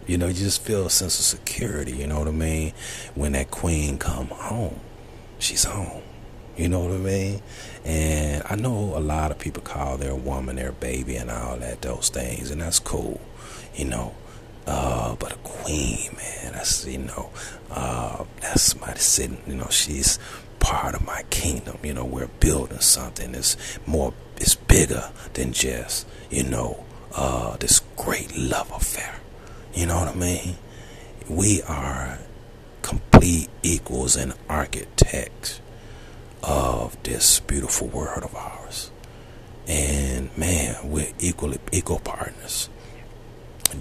You 0.07 0.19
know, 0.19 0.29
you 0.29 0.35
just 0.35 0.63
feel 0.63 0.87
a 0.87 0.91
sense 0.91 1.19
of 1.19 1.25
security. 1.25 1.91
You 1.97 2.07
know 2.07 2.21
what 2.21 2.29
I 2.29 2.31
mean? 2.31 2.75
When 3.17 3.33
that 3.33 3.51
queen 3.51 3.99
come 3.99 4.29
home, 4.29 4.79
she's 5.41 5.65
home. 5.65 6.05
You 6.57 6.69
know 6.69 6.79
what 6.79 6.93
I 6.93 6.99
mean? 6.99 7.43
And 7.85 8.45
I 8.49 8.55
know 8.55 8.97
a 8.97 9.01
lot 9.01 9.33
of 9.33 9.39
people 9.41 9.65
call 9.65 9.97
their 9.97 10.15
woman 10.15 10.55
their 10.55 10.71
baby 10.71 11.17
and 11.17 11.29
all 11.29 11.57
that, 11.57 11.83
those 11.83 12.09
things, 12.09 12.53
and 12.53 12.61
that's 12.61 12.79
cool. 12.79 13.21
You 13.75 13.87
know, 13.87 14.15
uh, 14.69 15.17
but 15.17 15.33
a 15.33 15.37
queen, 15.39 16.15
man, 16.17 16.53
that's 16.53 16.87
you 16.87 16.99
know, 16.99 17.31
uh, 17.73 18.23
that's 18.41 18.63
somebody 18.63 19.01
sitting. 19.01 19.43
You 19.49 19.57
know, 19.57 19.67
she's 19.71 20.21
part 20.65 20.95
of 20.95 21.05
my 21.05 21.23
kingdom. 21.29 21.77
You 21.83 21.93
know, 21.93 22.07
we're 22.07 22.27
building 22.41 22.81
something 22.81 23.33
that's 23.33 23.79
more, 23.87 24.15
it's 24.39 24.55
bigger 24.55 25.11
than 25.35 25.53
just, 25.53 26.07
you 26.31 26.43
know, 26.43 26.85
uh, 27.15 27.57
this 27.59 27.81
great 27.97 28.35
love 28.37 28.73
affair. 28.73 29.21
You 29.75 29.87
know 29.87 29.99
what 29.99 30.09
I 30.09 30.15
mean? 30.15 30.57
We 31.29 31.61
are 31.63 32.19
complete 32.81 33.51
equals 33.63 34.17
and 34.17 34.33
architects 34.49 35.61
of 36.43 37.01
this 37.03 37.41
beautiful 37.41 37.89
world 37.89 38.23
of 38.25 38.35
ours. 38.35 38.91
And 39.67 40.37
man, 40.37 40.77
we're 40.85 41.13
equally 41.19 41.59
equal 41.73 41.99
partners. 41.99 42.71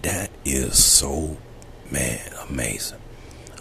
That 0.01 0.31
is 0.43 0.83
so 0.83 1.37
man 1.89 2.29
amazing. 2.49 2.99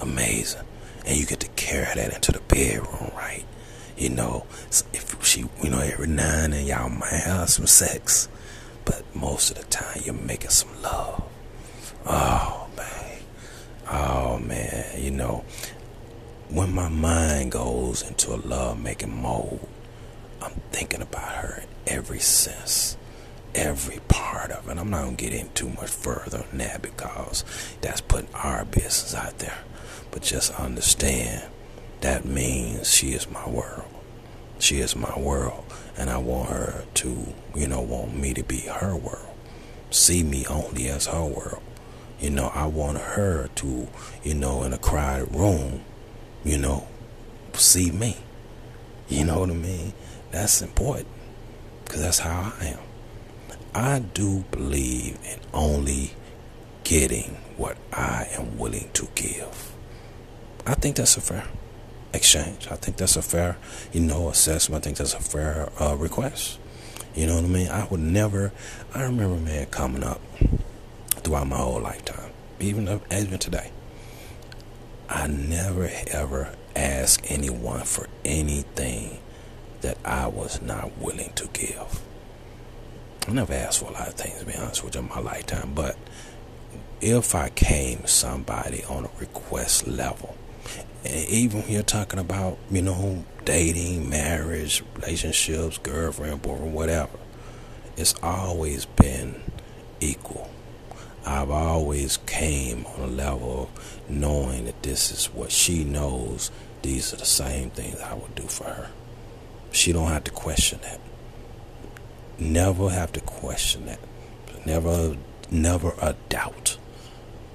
Amazing. 0.00 0.62
And 1.06 1.16
you 1.16 1.26
get 1.26 1.40
to 1.40 1.48
carry 1.48 1.94
that 1.94 2.14
into 2.14 2.32
the 2.32 2.40
bedroom, 2.40 3.10
right? 3.14 3.44
You 3.96 4.10
know, 4.10 4.46
if 4.92 5.16
she, 5.24 5.44
you 5.62 5.70
know, 5.70 5.80
every 5.80 6.06
now 6.06 6.44
and 6.44 6.52
then 6.52 6.66
y'all 6.66 6.88
might 6.88 7.12
have 7.12 7.50
some 7.50 7.66
sex, 7.66 8.28
but 8.84 9.04
most 9.14 9.50
of 9.50 9.58
the 9.58 9.64
time 9.64 10.02
you're 10.04 10.14
making 10.14 10.50
some 10.50 10.82
love. 10.82 11.22
Oh 12.06 12.68
man, 12.76 13.18
oh 13.90 14.38
man, 14.38 15.00
you 15.00 15.10
know, 15.10 15.44
when 16.48 16.74
my 16.74 16.88
mind 16.88 17.52
goes 17.52 18.02
into 18.02 18.34
a 18.34 18.36
love-making 18.36 19.22
mode, 19.22 19.60
I'm 20.40 20.52
thinking 20.72 21.02
about 21.02 21.32
her 21.32 21.62
in 21.62 21.68
every 21.94 22.18
sense 22.18 22.96
every 23.54 24.00
part 24.08 24.50
of 24.50 24.68
it. 24.68 24.78
I'm 24.78 24.90
not 24.90 25.04
gonna 25.04 25.16
get 25.16 25.32
in 25.32 25.50
too 25.52 25.68
much 25.70 25.90
further 25.90 26.44
than 26.50 26.58
that 26.58 26.82
because 26.82 27.44
that's 27.80 28.00
putting 28.00 28.32
our 28.34 28.64
business 28.64 29.14
out 29.14 29.38
there. 29.38 29.58
But 30.12 30.22
just 30.22 30.52
understand 30.52 31.42
that 32.02 32.24
means 32.24 32.92
she 32.92 33.08
is 33.12 33.28
my 33.28 33.48
world. 33.48 33.88
She 34.60 34.78
is 34.78 34.94
my 34.94 35.18
world, 35.18 35.64
and 35.96 36.08
I 36.08 36.18
want 36.18 36.50
her 36.50 36.84
to, 36.94 37.34
you 37.56 37.66
know, 37.66 37.80
want 37.80 38.16
me 38.16 38.32
to 38.34 38.44
be 38.44 38.60
her 38.60 38.94
world. 38.94 39.34
See 39.90 40.22
me 40.22 40.46
only 40.46 40.88
as 40.88 41.06
her 41.06 41.24
world. 41.24 41.62
You 42.20 42.30
know, 42.30 42.52
I 42.54 42.66
want 42.66 42.98
her 42.98 43.48
to, 43.56 43.88
you 44.22 44.34
know, 44.34 44.62
in 44.62 44.72
a 44.72 44.78
crowded 44.78 45.34
room, 45.34 45.80
you 46.44 46.58
know, 46.58 46.86
see 47.54 47.90
me. 47.90 48.18
You 49.08 49.24
know 49.24 49.40
what 49.40 49.50
I 49.50 49.54
mean? 49.54 49.92
That's 50.30 50.62
important 50.62 51.08
because 51.84 52.00
that's 52.00 52.18
how 52.20 52.52
I 52.60 52.66
am. 52.66 52.78
I 53.74 53.98
do 53.98 54.44
believe 54.50 55.18
in 55.24 55.40
only 55.52 56.12
getting 56.84 57.38
what 57.56 57.76
I 57.92 58.28
am 58.32 58.58
willing 58.58 58.90
to 58.94 59.08
give. 59.14 59.71
I 60.66 60.74
think 60.74 60.96
that's 60.96 61.16
a 61.16 61.20
fair 61.20 61.44
exchange. 62.12 62.68
I 62.70 62.76
think 62.76 62.96
that's 62.96 63.16
a 63.16 63.22
fair, 63.22 63.56
you 63.92 64.00
know, 64.00 64.28
assessment. 64.28 64.82
I 64.82 64.84
think 64.84 64.98
that's 64.98 65.14
a 65.14 65.20
fair 65.20 65.70
uh, 65.80 65.96
request. 65.96 66.58
You 67.14 67.26
know 67.26 67.34
what 67.34 67.44
I 67.44 67.48
mean? 67.48 67.68
I 67.68 67.86
would 67.86 68.00
never. 68.00 68.52
I 68.94 69.02
remember, 69.02 69.36
man, 69.36 69.66
coming 69.66 70.04
up 70.04 70.20
throughout 71.22 71.46
my 71.46 71.56
whole 71.56 71.80
lifetime, 71.80 72.30
even 72.60 73.00
even 73.10 73.38
today. 73.38 73.70
I 75.08 75.26
never 75.26 75.90
ever 76.06 76.54
asked 76.74 77.26
anyone 77.28 77.82
for 77.82 78.08
anything 78.24 79.18
that 79.82 79.98
I 80.04 80.26
was 80.28 80.62
not 80.62 80.96
willing 80.96 81.32
to 81.34 81.48
give. 81.52 82.00
I 83.28 83.32
never 83.32 83.52
asked 83.52 83.80
for 83.80 83.90
a 83.90 83.92
lot 83.92 84.08
of 84.08 84.14
things, 84.14 84.40
to 84.40 84.46
be 84.46 84.54
honest 84.54 84.82
with 84.82 84.94
you, 84.94 85.02
in 85.02 85.08
my 85.08 85.20
lifetime. 85.20 85.72
But 85.74 85.96
if 87.00 87.34
I 87.34 87.50
came 87.50 88.06
somebody 88.06 88.84
on 88.84 89.04
a 89.04 89.10
request 89.18 89.86
level, 89.86 90.36
and 91.04 91.28
even 91.28 91.62
when 91.62 91.70
you're 91.70 91.82
talking 91.82 92.20
about, 92.20 92.58
you 92.70 92.82
know, 92.82 93.24
dating, 93.44 94.08
marriage, 94.08 94.82
relationships, 94.96 95.78
girlfriend, 95.78 96.42
boyfriend, 96.42 96.74
whatever, 96.74 97.18
it's 97.96 98.14
always 98.22 98.84
been 98.84 99.40
equal. 100.00 100.50
I've 101.24 101.50
always 101.50 102.16
came 102.18 102.86
on 102.86 103.00
a 103.00 103.06
level 103.06 103.70
of 103.74 104.10
knowing 104.10 104.64
that 104.66 104.82
this 104.82 105.10
is 105.10 105.26
what 105.26 105.52
she 105.52 105.84
knows. 105.84 106.50
These 106.82 107.12
are 107.12 107.16
the 107.16 107.24
same 107.24 107.70
things 107.70 108.00
I 108.00 108.14
would 108.14 108.34
do 108.34 108.44
for 108.44 108.64
her. 108.64 108.90
She 109.70 109.92
don't 109.92 110.08
have 110.08 110.24
to 110.24 110.30
question 110.30 110.80
that. 110.82 111.00
Never 112.38 112.90
have 112.90 113.12
to 113.12 113.20
question 113.20 113.86
that. 113.86 114.00
Never, 114.66 115.16
never 115.50 115.94
a 116.00 116.14
doubt. 116.28 116.76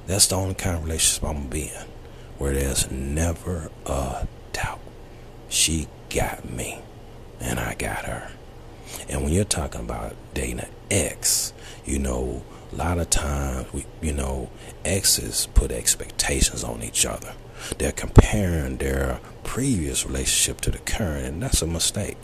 That's 0.06 0.28
the 0.28 0.36
only 0.36 0.56
kind 0.56 0.78
of 0.78 0.84
relationship 0.86 1.24
I'm 1.24 1.38
gonna 1.38 1.50
be 1.50 1.64
in, 1.64 1.86
where 2.38 2.54
there's 2.54 2.90
never 2.92 3.70
a 3.86 4.28
doubt. 4.54 4.80
She 5.50 5.88
got 6.10 6.50
me, 6.50 6.80
and 7.40 7.60
I 7.60 7.76
got 7.76 8.06
her. 8.06 8.32
And 9.10 9.24
when 9.24 9.34
you're 9.34 9.44
talking 9.44 9.82
about 9.82 10.16
dating 10.34 10.60
an 10.60 10.70
ex, 10.92 11.54
you 11.86 12.00
know, 12.00 12.44
a 12.72 12.76
lot 12.76 13.00
of 13.00 13.10
times 13.10 13.72
we, 13.74 13.86
you 14.02 14.14
know, 14.14 14.50
exes 14.84 15.48
put 15.54 15.72
expectations 15.72 16.64
on 16.64 16.84
each 16.84 17.06
other. 17.06 17.34
They're 17.78 17.92
comparing 17.92 18.78
their 18.78 19.20
previous 19.44 20.06
relationship 20.06 20.62
to 20.62 20.72
the 20.72 20.78
current, 20.80 21.26
and 21.26 21.44
that's 21.44 21.62
a 21.62 21.68
mistake. 21.68 22.18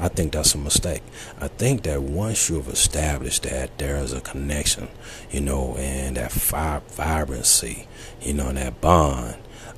I 0.00 0.08
think 0.08 0.32
that's 0.32 0.54
a 0.54 0.58
mistake. 0.58 1.02
I 1.38 1.48
think 1.48 1.82
that 1.82 2.02
once 2.02 2.48
you've 2.48 2.68
established 2.68 3.42
that 3.42 3.76
there 3.76 3.96
is 3.98 4.14
a 4.14 4.22
connection, 4.22 4.88
you 5.30 5.42
know, 5.42 5.76
and 5.76 6.16
that 6.16 6.32
vibrancy, 6.32 7.86
you 8.22 8.32
know, 8.32 8.48
and 8.48 8.56
that 8.56 8.80
bond, 8.80 9.36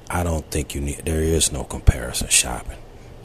I 0.08 0.22
don't 0.22 0.48
think 0.48 0.76
you 0.76 0.80
need, 0.80 0.98
there 1.04 1.20
is 1.20 1.50
no 1.50 1.64
comparison 1.64 2.28
shopping. 2.28 2.78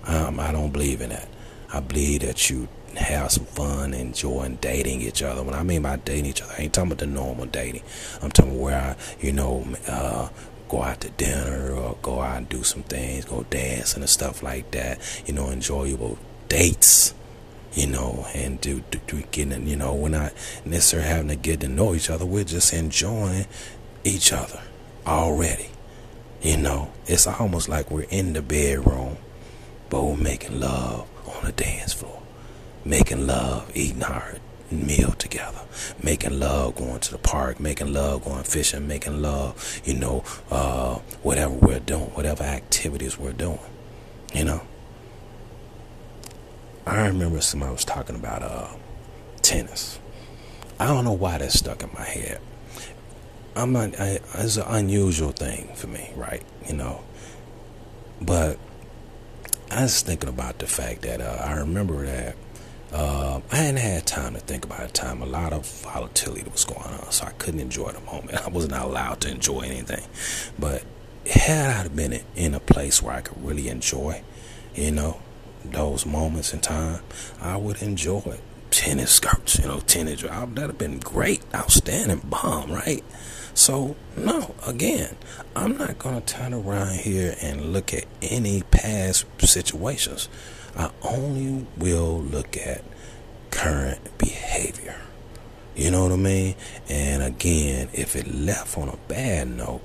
Um, 0.06 0.40
I 0.40 0.52
don't 0.52 0.72
believe 0.72 1.02
in 1.02 1.10
that. 1.12 1.28
I 1.72 1.82
believe 1.82 2.22
that 2.22 2.50
you 2.50 2.68
have 2.96 3.32
some 3.32 3.46
fun, 3.46 3.94
enjoying 3.94 4.56
dating 4.56 5.02
each 5.02 5.22
other. 5.22 5.44
When 5.44 5.54
I 5.54 5.62
mean 5.62 5.84
by 5.84 5.98
dating 5.98 6.26
each 6.26 6.42
other, 6.42 6.54
I 6.58 6.64
ain't 6.64 6.74
talking 6.74 6.92
about 6.92 7.00
the 7.00 7.08
normal 7.08 7.46
dating. 7.46 7.84
I'm 8.24 8.32
talking 8.32 8.60
where 8.60 8.98
I, 8.98 9.24
you 9.24 9.34
know, 9.34 9.68
uh, 9.88 10.30
go 10.68 10.82
out 10.82 11.02
to 11.02 11.10
dinner 11.12 11.74
or 11.74 11.98
go 12.02 12.22
out 12.22 12.38
and 12.38 12.50
do 12.50 12.64
some 12.64 12.84
things, 12.84 13.26
go 13.26 13.44
dancing 13.50 14.02
and 14.02 14.10
stuff 14.10 14.42
like 14.42 14.72
that. 14.72 15.00
You 15.26 15.34
know, 15.34 15.50
enjoyable 15.50 16.18
dates, 16.50 17.14
you 17.74 17.88
know, 17.88 18.26
and 18.34 18.60
do, 18.60 18.84
do, 18.92 19.00
do 19.08 19.22
getting, 19.32 19.68
you 19.68 19.76
know, 19.76 19.94
we're 19.94 20.10
not 20.10 20.34
necessarily 20.66 21.08
having 21.08 21.28
to 21.30 21.36
get 21.36 21.60
to 21.62 21.68
know 21.68 21.94
each 21.94 22.10
other. 22.10 22.26
We're 22.26 22.44
just 22.44 22.74
enjoying 22.74 23.46
each 24.04 24.34
other 24.34 24.62
already. 25.06 25.70
You 26.42 26.58
know, 26.58 26.92
it's 27.06 27.28
almost 27.28 27.68
like 27.70 27.90
we're 27.92 28.04
in 28.10 28.34
the 28.34 28.42
bedroom, 28.42 29.18
but 29.90 30.04
we're 30.04 30.18
making 30.18 30.60
love 30.60 31.08
on 31.28 31.46
the 31.46 31.52
dance 31.52 31.94
floor, 31.94 32.22
making 32.86 33.28
love, 33.28 33.72
eating 33.76 34.04
our 34.04 34.36
meal 34.72 35.12
together, 35.14 35.62
making 36.02 36.40
love 36.40 36.76
going 36.76 37.00
to 37.00 37.12
the 37.12 37.18
park, 37.18 37.60
making 37.60 37.94
love 37.94 38.24
going 38.24 38.44
fishing, 38.44 38.88
making 38.88 39.22
love, 39.22 39.82
you 39.86 39.94
know, 39.94 40.24
uh, 40.52 40.96
whatever 41.24 41.54
we're 41.54 41.80
doing, 41.80 42.10
whatever 42.12 42.44
activities 42.44 43.18
we're 43.18 43.34
doing, 43.34 43.60
you 44.34 44.44
know. 44.44 44.62
I 46.88 47.08
remember 47.08 47.42
somebody 47.42 47.74
was 47.74 47.84
talking 47.86 48.16
about 48.16 48.42
uh, 48.42 48.70
tennis. 49.42 50.00
I 50.80 50.88
don't 50.88 51.04
know 51.04 51.14
why 51.14 51.38
that 51.38 51.52
stuck 51.52 51.84
in 51.84 51.90
my 51.94 52.04
head. 52.06 52.40
I'm 53.56 53.74
not. 53.74 54.00
I, 54.00 54.20
it's 54.36 54.58
an 54.58 54.66
unusual 54.68 55.32
thing 55.32 55.74
for 55.76 55.88
me, 55.88 56.12
right? 56.16 56.44
You 56.68 56.76
know, 56.76 57.04
but 58.22 58.58
I 59.70 59.84
was 59.84 60.02
thinking 60.02 60.30
about 60.30 60.60
the 60.60 60.68
fact 60.68 61.02
that 61.02 61.20
uh, 61.20 61.44
I 61.44 61.58
remember 61.58 62.06
that 62.06 62.36
uh, 62.94 63.42
I 63.52 63.56
hadn't 63.56 63.82
had 63.82 64.06
time 64.06 64.36
to 64.36 64.40
think 64.40 64.64
about 64.64 64.94
time. 64.94 65.22
A 65.22 65.26
lot 65.26 65.52
of 65.52 65.66
volatility 65.66 66.50
was 66.50 66.64
going 66.64 66.80
on, 66.80 67.12
so 67.12 67.26
I 67.26 67.32
couldn't 67.32 67.60
enjoy 67.60 67.92
the 67.92 68.02
moment. 68.02 68.36
I 68.46 68.50
was 68.50 68.70
not 68.70 68.86
allowed 68.86 69.22
to 69.22 69.30
enjoy 69.30 69.62
anything. 69.62 70.06
But 70.58 70.84
had 71.30 71.86
I 71.86 71.90
been 71.90 72.22
in 72.36 72.54
a 72.54 72.60
place 72.60 73.02
where 73.02 73.16
I 73.16 73.22
could 73.22 73.44
really 73.44 73.68
enjoy, 73.68 74.22
you 74.74 74.92
know, 74.92 75.20
those 75.72 76.06
moments 76.06 76.54
in 76.54 76.60
time, 76.60 77.02
I 77.42 77.58
would 77.58 77.82
enjoy. 77.82 78.40
Tennis 78.70 79.12
skirts, 79.12 79.60
you 79.60 79.66
know, 79.66 79.80
tennis. 79.80 80.22
That'd 80.22 80.58
have 80.58 80.78
been 80.78 81.00
great, 81.00 81.42
outstanding, 81.56 82.22
bomb, 82.26 82.72
right? 82.72 83.04
So, 83.54 83.96
no, 84.16 84.54
again, 84.68 85.16
I'm 85.56 85.78
not 85.78 85.98
going 85.98 86.22
to 86.22 86.34
turn 86.34 86.54
around 86.54 87.00
here 87.00 87.36
and 87.42 87.74
look 87.74 87.94
at 87.94 88.06
any 88.22 88.62
past 88.70 89.26
situations. 89.40 90.30
I 90.76 90.92
only 91.02 91.66
will 91.76 92.22
look 92.22 92.56
at 92.56 92.84
current 93.50 94.18
behavior. 94.20 94.96
You 95.76 95.90
know 95.92 96.04
what 96.04 96.12
I 96.12 96.18
mean? 96.18 96.56
And 96.88 97.24
again, 97.24 97.90
if 97.94 98.16
it 98.16 98.28
left 98.28 98.78
on 98.78 98.90
a 98.90 98.98
bad 99.08 99.48
note, 99.48 99.82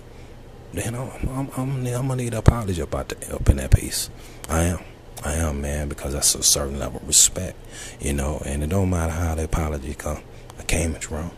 then 0.72 0.94
I'm, 0.94 1.10
I'm, 1.28 1.50
I'm, 1.56 1.86
I'm 1.86 2.08
gonna 2.08 2.16
need 2.16 2.32
an 2.32 2.38
apology 2.38 2.80
about 2.80 3.08
the, 3.08 3.34
up 3.34 3.48
in 3.48 3.56
that 3.56 3.70
piece. 3.70 4.10
I 4.48 4.64
am. 4.64 4.80
I 5.24 5.34
am, 5.34 5.60
man, 5.60 5.88
because 5.88 6.14
that's 6.14 6.34
a 6.34 6.42
certain 6.42 6.78
level 6.78 7.00
of 7.00 7.06
respect, 7.06 7.56
you 8.00 8.12
know, 8.12 8.42
and 8.44 8.62
it 8.62 8.70
don't 8.70 8.90
matter 8.90 9.12
how 9.12 9.34
the 9.34 9.44
apology 9.44 9.94
come. 9.94 10.22
I 10.58 10.62
came 10.64 10.94
it's 10.94 11.10
wrong, 11.10 11.30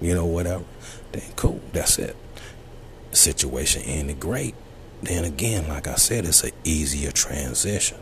you 0.00 0.14
know, 0.14 0.26
whatever. 0.26 0.64
Then 1.12 1.22
cool, 1.36 1.60
that's 1.72 1.98
it. 1.98 2.16
Situation 3.10 3.82
ended 3.82 4.20
great. 4.20 4.54
Then 5.02 5.24
again, 5.24 5.68
like 5.68 5.88
I 5.88 5.96
said, 5.96 6.24
it's 6.24 6.44
an 6.44 6.52
easier 6.62 7.10
transition, 7.10 7.98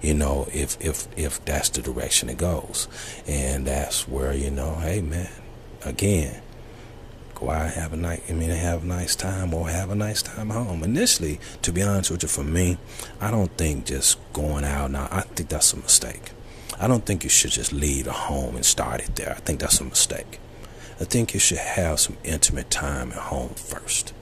you 0.00 0.14
know, 0.14 0.46
if 0.52 0.76
if 0.80 1.08
if 1.16 1.44
that's 1.44 1.68
the 1.70 1.82
direction 1.82 2.28
it 2.28 2.38
goes, 2.38 2.86
and 3.26 3.66
that's 3.66 4.06
where 4.06 4.32
you 4.32 4.50
know, 4.50 4.76
hey 4.76 5.00
man, 5.00 5.30
again, 5.84 6.40
out 7.50 7.70
have 7.70 7.92
a 7.92 7.96
night. 7.96 8.22
I 8.28 8.32
mean, 8.32 8.50
have 8.50 8.84
a 8.84 8.86
nice 8.86 9.14
time 9.16 9.54
or 9.54 9.68
have 9.68 9.90
a 9.90 9.94
nice 9.94 10.22
time 10.22 10.50
home. 10.50 10.82
Initially, 10.82 11.40
to 11.62 11.72
be 11.72 11.82
honest 11.82 12.10
with 12.10 12.22
you, 12.22 12.28
for 12.28 12.44
me, 12.44 12.78
I 13.20 13.30
don't 13.30 13.56
think 13.56 13.86
just 13.86 14.18
going 14.32 14.64
out 14.64 14.90
now. 14.90 15.08
I 15.10 15.22
think 15.22 15.48
that's 15.48 15.72
a 15.72 15.76
mistake. 15.76 16.32
I 16.80 16.88
don't 16.88 17.06
think 17.06 17.22
you 17.24 17.30
should 17.30 17.52
just 17.52 17.72
leave 17.72 18.06
a 18.06 18.12
home 18.12 18.56
and 18.56 18.64
start 18.64 19.00
it 19.00 19.16
there. 19.16 19.30
I 19.30 19.40
think 19.40 19.60
that's 19.60 19.80
a 19.80 19.84
mistake. 19.84 20.40
I 21.00 21.04
think 21.04 21.34
you 21.34 21.40
should 21.40 21.58
have 21.58 22.00
some 22.00 22.16
intimate 22.24 22.70
time 22.70 23.12
at 23.12 23.18
home 23.18 23.54
first. 23.54 24.12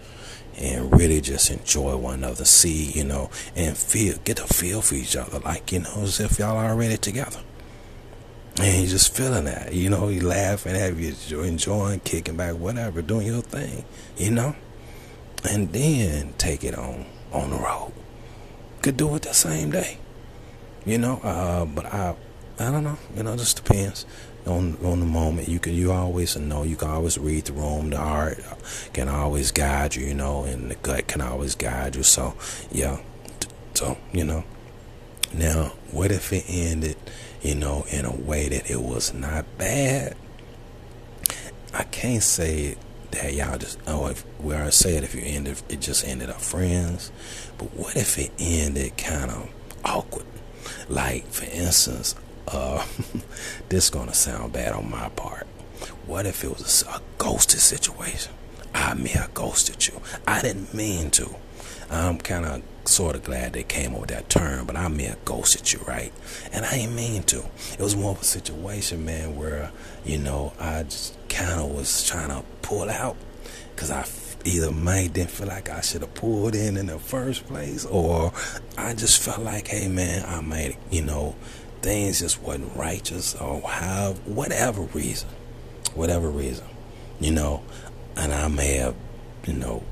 and 0.56 0.92
really 0.96 1.20
just 1.20 1.50
enjoy 1.50 1.96
one 1.96 2.14
another, 2.14 2.44
see, 2.44 2.90
you 2.92 3.04
know, 3.04 3.30
and 3.56 3.76
feel, 3.76 4.16
get 4.24 4.38
a 4.38 4.46
feel 4.46 4.82
for 4.82 4.94
each 4.94 5.16
other, 5.16 5.38
like, 5.40 5.72
you 5.72 5.80
know, 5.80 6.02
as 6.02 6.20
if 6.20 6.38
y'all 6.38 6.56
are 6.56 6.70
already 6.70 6.96
together. 6.96 7.40
And 8.58 8.82
you 8.82 8.88
just 8.88 9.14
feeling 9.16 9.44
that, 9.46 9.72
you 9.72 9.88
know, 9.88 10.08
you 10.08 10.26
laughing, 10.26 10.74
have 10.74 11.00
you 11.00 11.40
enjoying, 11.40 12.00
kicking 12.00 12.36
back, 12.36 12.54
whatever, 12.54 13.00
doing 13.00 13.26
your 13.26 13.40
thing, 13.40 13.84
you 14.18 14.30
know, 14.30 14.54
and 15.48 15.72
then 15.72 16.34
take 16.36 16.62
it 16.62 16.76
on 16.76 17.06
on 17.32 17.50
the 17.50 17.56
road. 17.56 17.92
Could 18.82 18.98
do 18.98 19.14
it 19.14 19.22
the 19.22 19.32
same 19.32 19.70
day, 19.70 19.96
you 20.84 20.98
know. 20.98 21.16
Uh, 21.22 21.64
but 21.64 21.86
I, 21.86 22.14
I 22.58 22.70
don't 22.70 22.84
know, 22.84 22.98
you 23.16 23.22
know, 23.22 23.36
just 23.36 23.64
depends 23.64 24.04
on 24.46 24.76
on 24.84 25.00
the 25.00 25.06
moment. 25.06 25.48
You 25.48 25.58
can 25.58 25.72
you 25.72 25.90
always 25.90 26.36
know 26.36 26.62
you 26.62 26.76
can 26.76 26.90
always 26.90 27.16
read 27.16 27.46
the 27.46 27.54
room. 27.54 27.88
The 27.88 27.98
heart 27.98 28.38
can 28.92 29.08
always 29.08 29.50
guide 29.50 29.96
you, 29.96 30.06
you 30.06 30.14
know, 30.14 30.44
and 30.44 30.70
the 30.70 30.74
gut 30.74 31.08
can 31.08 31.22
always 31.22 31.54
guide 31.54 31.96
you. 31.96 32.02
So 32.02 32.34
yeah, 32.70 32.98
so 33.74 33.96
you 34.12 34.24
know. 34.24 34.44
Now, 35.34 35.72
what 35.90 36.12
if 36.12 36.30
it 36.30 36.44
ended, 36.46 36.96
you 37.42 37.54
know, 37.54 37.84
in 37.90 38.04
a 38.04 38.14
way 38.14 38.48
that 38.48 38.70
it 38.70 38.80
was 38.80 39.12
not 39.12 39.44
bad? 39.58 40.16
I 41.74 41.84
can't 41.84 42.22
say 42.22 42.76
that 43.12 43.34
y'all 43.34 43.58
just 43.58 43.78
oh 43.86 44.06
if 44.06 44.24
I 44.46 44.70
say 44.70 44.96
it 44.96 45.04
if 45.04 45.14
you 45.14 45.22
ended 45.24 45.60
it 45.68 45.80
just 45.80 46.06
ended 46.06 46.30
up 46.30 46.40
friends, 46.40 47.10
but 47.58 47.72
what 47.74 47.96
if 47.96 48.18
it 48.18 48.30
ended 48.38 48.96
kind 48.96 49.30
of 49.30 49.50
awkward? 49.84 50.26
Like 50.88 51.26
for 51.26 51.44
instance, 51.46 52.14
uh, 52.48 52.86
this 53.68 53.90
gonna 53.90 54.14
sound 54.14 54.52
bad 54.52 54.72
on 54.72 54.90
my 54.90 55.08
part. 55.10 55.46
What 56.06 56.26
if 56.26 56.44
it 56.44 56.50
was 56.50 56.82
a, 56.82 56.90
a 56.90 57.00
ghosted 57.18 57.60
situation? 57.60 58.32
I 58.74 58.94
mean, 58.94 59.16
I 59.16 59.26
ghosted 59.34 59.86
you. 59.86 60.00
I 60.26 60.40
didn't 60.42 60.72
mean 60.72 61.10
to. 61.12 61.34
I'm 61.90 62.18
kind 62.18 62.46
of 62.46 62.62
sort 62.84 63.16
of 63.16 63.24
glad 63.24 63.52
they 63.52 63.62
came 63.62 63.94
up 63.94 64.00
with 64.00 64.10
that 64.10 64.28
term, 64.28 64.66
but 64.66 64.76
I 64.76 64.88
mean, 64.88 65.10
I 65.10 65.16
ghosted 65.24 65.72
you, 65.72 65.80
right? 65.86 66.12
And 66.52 66.64
I 66.64 66.74
ain't 66.74 66.92
mean 66.92 67.22
to. 67.24 67.44
It 67.72 67.80
was 67.80 67.96
more 67.96 68.12
of 68.12 68.20
a 68.20 68.24
situation, 68.24 69.04
man, 69.04 69.36
where, 69.36 69.70
you 70.04 70.18
know, 70.18 70.52
I 70.58 70.82
just 70.84 71.16
kind 71.28 71.60
of 71.60 71.70
was 71.70 72.04
trying 72.06 72.28
to 72.28 72.44
pull 72.62 72.90
out 72.90 73.16
because 73.74 73.90
I 73.90 74.06
either 74.44 74.72
might 74.72 75.12
didn't 75.12 75.30
feel 75.30 75.46
like 75.46 75.70
I 75.70 75.80
should 75.80 76.00
have 76.00 76.14
pulled 76.14 76.54
in 76.54 76.76
in 76.76 76.86
the 76.86 76.98
first 76.98 77.46
place, 77.46 77.84
or 77.86 78.32
I 78.76 78.94
just 78.94 79.22
felt 79.22 79.40
like, 79.40 79.68
hey, 79.68 79.88
man, 79.88 80.24
I 80.26 80.40
might, 80.40 80.76
you 80.90 81.02
know, 81.02 81.36
things 81.82 82.20
just 82.20 82.40
wasn't 82.40 82.74
righteous 82.76 83.34
or 83.34 83.60
have 83.68 84.16
whatever 84.26 84.82
reason 84.82 85.28
whatever 85.94 86.30
reason 86.30 86.64
you 87.20 87.30
know 87.30 87.62
and 88.16 88.32
i 88.32 88.46
may 88.48 88.74
have 88.76 88.94
you 89.46 89.52
know 89.52 89.82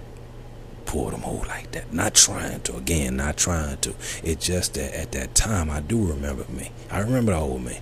pulled 0.91 1.15
a 1.15 1.19
move 1.19 1.47
like 1.47 1.71
that 1.71 1.93
not 1.93 2.15
trying 2.15 2.61
to 2.63 2.75
again 2.75 3.15
not 3.15 3.37
trying 3.37 3.77
to 3.77 3.95
it's 4.25 4.45
just 4.45 4.75
that 4.75 4.93
at 4.93 5.13
that 5.13 5.33
time 5.37 5.71
i 5.71 5.79
do 5.79 6.05
remember 6.05 6.45
me 6.51 6.73
i 6.91 6.99
remember 6.99 7.31
the 7.31 7.39
old 7.39 7.63
me 7.63 7.79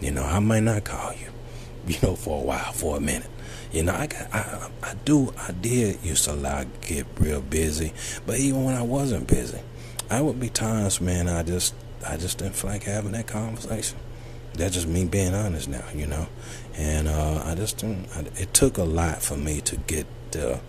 you 0.00 0.10
know 0.10 0.24
i 0.24 0.40
might 0.40 0.64
not 0.64 0.82
call 0.82 1.12
you 1.12 1.28
you 1.86 1.96
know 2.02 2.16
for 2.16 2.42
a 2.42 2.44
while 2.44 2.72
for 2.72 2.96
a 2.96 3.00
minute 3.00 3.30
you 3.70 3.82
know, 3.82 3.94
I 3.94 4.06
got, 4.06 4.34
I, 4.34 4.70
I 4.82 4.94
do, 5.04 5.32
I 5.36 5.52
did 5.52 6.02
used 6.02 6.24
to 6.24 6.32
like 6.32 6.86
get 6.86 7.06
real 7.18 7.42
busy, 7.42 7.92
but 8.26 8.38
even 8.38 8.64
when 8.64 8.74
I 8.74 8.82
wasn't 8.82 9.26
busy, 9.26 9.60
I 10.10 10.22
would 10.22 10.40
be 10.40 10.48
times, 10.48 11.02
man, 11.02 11.28
I 11.28 11.42
just 11.42 11.74
I 12.06 12.16
just 12.16 12.38
didn't 12.38 12.54
feel 12.54 12.70
like 12.70 12.84
having 12.84 13.12
that 13.12 13.26
conversation. 13.26 13.98
That's 14.54 14.74
just 14.74 14.88
me 14.88 15.04
being 15.04 15.34
honest 15.34 15.68
now, 15.68 15.84
you 15.94 16.06
know. 16.06 16.28
And 16.76 17.08
uh, 17.08 17.42
I 17.44 17.54
just 17.54 17.78
didn't. 17.78 18.08
I, 18.16 18.20
it 18.40 18.54
took 18.54 18.78
a 18.78 18.84
lot 18.84 19.20
for 19.20 19.36
me 19.36 19.60
to 19.62 19.76
get 19.76 20.06
the 20.30 20.60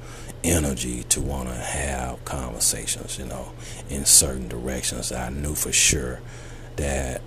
energy 0.43 1.03
to 1.03 1.21
want 1.21 1.49
to 1.49 1.55
have 1.55 2.23
conversations, 2.25 3.17
you 3.17 3.25
know, 3.25 3.51
in 3.89 4.05
certain 4.05 4.47
directions. 4.47 5.11
I 5.11 5.29
knew 5.29 5.55
for 5.55 5.71
sure 5.71 6.21
that 6.75 7.21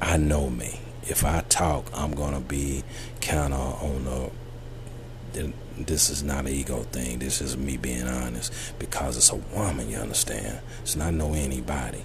I 0.00 0.16
know 0.16 0.50
me. 0.50 0.80
If 1.04 1.24
I 1.24 1.40
talk, 1.48 1.90
I'm 1.94 2.12
gonna 2.14 2.40
be 2.40 2.84
kind 3.20 3.52
of 3.52 3.82
on 3.82 4.04
the. 4.04 5.52
This 5.78 6.10
is 6.10 6.22
not 6.22 6.40
an 6.46 6.52
ego 6.52 6.82
thing. 6.82 7.18
This 7.18 7.40
is 7.40 7.56
me 7.56 7.76
being 7.76 8.06
honest 8.06 8.52
because 8.78 9.16
it's 9.16 9.30
a 9.30 9.36
woman. 9.36 9.88
You 9.88 9.96
understand? 9.96 10.60
It's 10.82 10.94
not 10.94 11.14
know 11.14 11.32
anybody. 11.32 12.04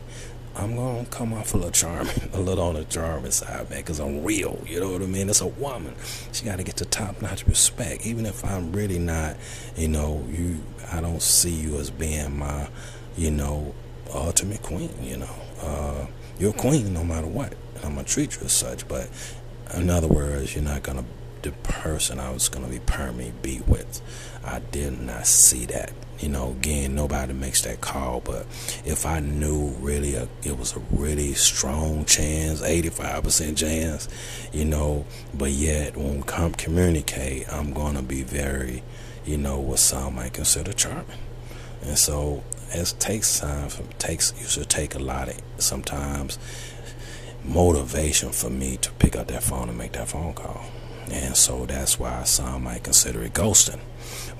I'm 0.59 0.75
gonna 0.75 1.05
come 1.05 1.33
off 1.33 1.53
a 1.53 1.57
little 1.57 1.71
charming, 1.71 2.29
a 2.33 2.39
little 2.39 2.63
on 2.63 2.73
the 2.75 2.83
charming 2.85 3.31
side, 3.31 3.69
man, 3.69 3.79
because 3.79 3.99
I'm 3.99 4.23
real. 4.23 4.59
You 4.65 4.79
know 4.79 4.91
what 4.91 5.03
I 5.03 5.05
mean? 5.05 5.29
It's 5.29 5.41
a 5.41 5.47
woman. 5.47 5.93
She 6.31 6.45
got 6.45 6.57
to 6.57 6.63
get 6.63 6.77
the 6.77 6.85
top 6.85 7.21
notch 7.21 7.45
respect, 7.45 8.05
even 8.07 8.25
if 8.25 8.43
I'm 8.43 8.71
really 8.71 8.99
not. 8.99 9.37
You 9.75 9.87
know, 9.87 10.25
you. 10.29 10.63
I 10.91 11.01
don't 11.01 11.21
see 11.21 11.51
you 11.51 11.77
as 11.77 11.91
being 11.91 12.39
my, 12.39 12.69
you 13.17 13.29
know, 13.29 13.75
ultimate 14.13 14.63
queen. 14.63 14.91
You 15.01 15.17
know, 15.17 15.35
uh, 15.61 16.07
you're 16.39 16.51
a 16.51 16.53
queen 16.53 16.91
no 16.91 17.03
matter 17.03 17.27
what. 17.27 17.53
I'm 17.83 17.93
gonna 17.93 18.03
treat 18.03 18.35
you 18.35 18.45
as 18.45 18.51
such. 18.51 18.87
But 18.87 19.09
in 19.75 19.89
other 19.91 20.07
words, 20.07 20.55
you're 20.55 20.63
not 20.63 20.81
gonna 20.81 21.05
the 21.49 21.57
person 21.63 22.19
I 22.19 22.31
was 22.31 22.49
gonna 22.49 22.67
be 22.67 22.79
permanently 22.79 23.33
be 23.41 23.61
with. 23.65 24.01
I 24.43 24.59
did 24.59 25.01
not 25.01 25.27
see 25.27 25.65
that 25.65 25.91
you 26.19 26.29
know, 26.29 26.51
again, 26.51 26.95
nobody 26.95 27.33
makes 27.33 27.61
that 27.61 27.81
call, 27.81 28.21
but 28.21 28.45
if 28.85 29.05
I 29.05 29.19
knew 29.19 29.69
really 29.79 30.15
a, 30.15 30.27
it 30.43 30.57
was 30.57 30.75
a 30.75 30.79
really 30.91 31.33
strong 31.33 32.05
chance, 32.05 32.61
85% 32.61 33.57
chance, 33.57 34.07
you 34.51 34.65
know, 34.65 35.05
but 35.33 35.51
yet 35.51 35.95
when 35.95 36.23
come 36.23 36.53
communicate, 36.53 37.51
I'm 37.51 37.71
going 37.73 37.95
to 37.95 38.01
be 38.01 38.23
very, 38.23 38.83
you 39.25 39.37
know, 39.37 39.59
what 39.59 39.79
some 39.79 40.15
might 40.15 40.33
consider 40.33 40.73
charming. 40.73 41.05
And 41.83 41.97
so 41.97 42.43
it 42.71 42.95
takes 42.99 43.39
time, 43.39 43.67
it 43.67 43.99
takes, 43.99 44.33
you 44.39 44.47
should 44.47 44.69
take 44.69 44.95
a 44.95 44.99
lot 44.99 45.29
of, 45.29 45.39
sometimes, 45.59 46.39
motivation 47.43 48.31
for 48.31 48.49
me 48.49 48.77
to 48.77 48.91
pick 48.93 49.15
up 49.15 49.27
that 49.27 49.43
phone 49.43 49.69
and 49.69 49.77
make 49.77 49.93
that 49.93 50.07
phone 50.07 50.33
call. 50.33 50.65
And 51.11 51.35
so 51.35 51.65
that's 51.65 51.99
why 51.99 52.23
some 52.23 52.63
might 52.63 52.83
consider 52.83 53.23
it 53.23 53.33
ghosting. 53.33 53.79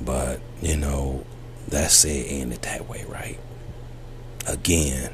But, 0.01 0.39
you 0.61 0.77
know, 0.77 1.25
that's 1.67 2.05
it 2.05 2.27
ended 2.29 2.61
that 2.63 2.87
way, 2.87 3.05
right? 3.07 3.39
Again, 4.47 5.11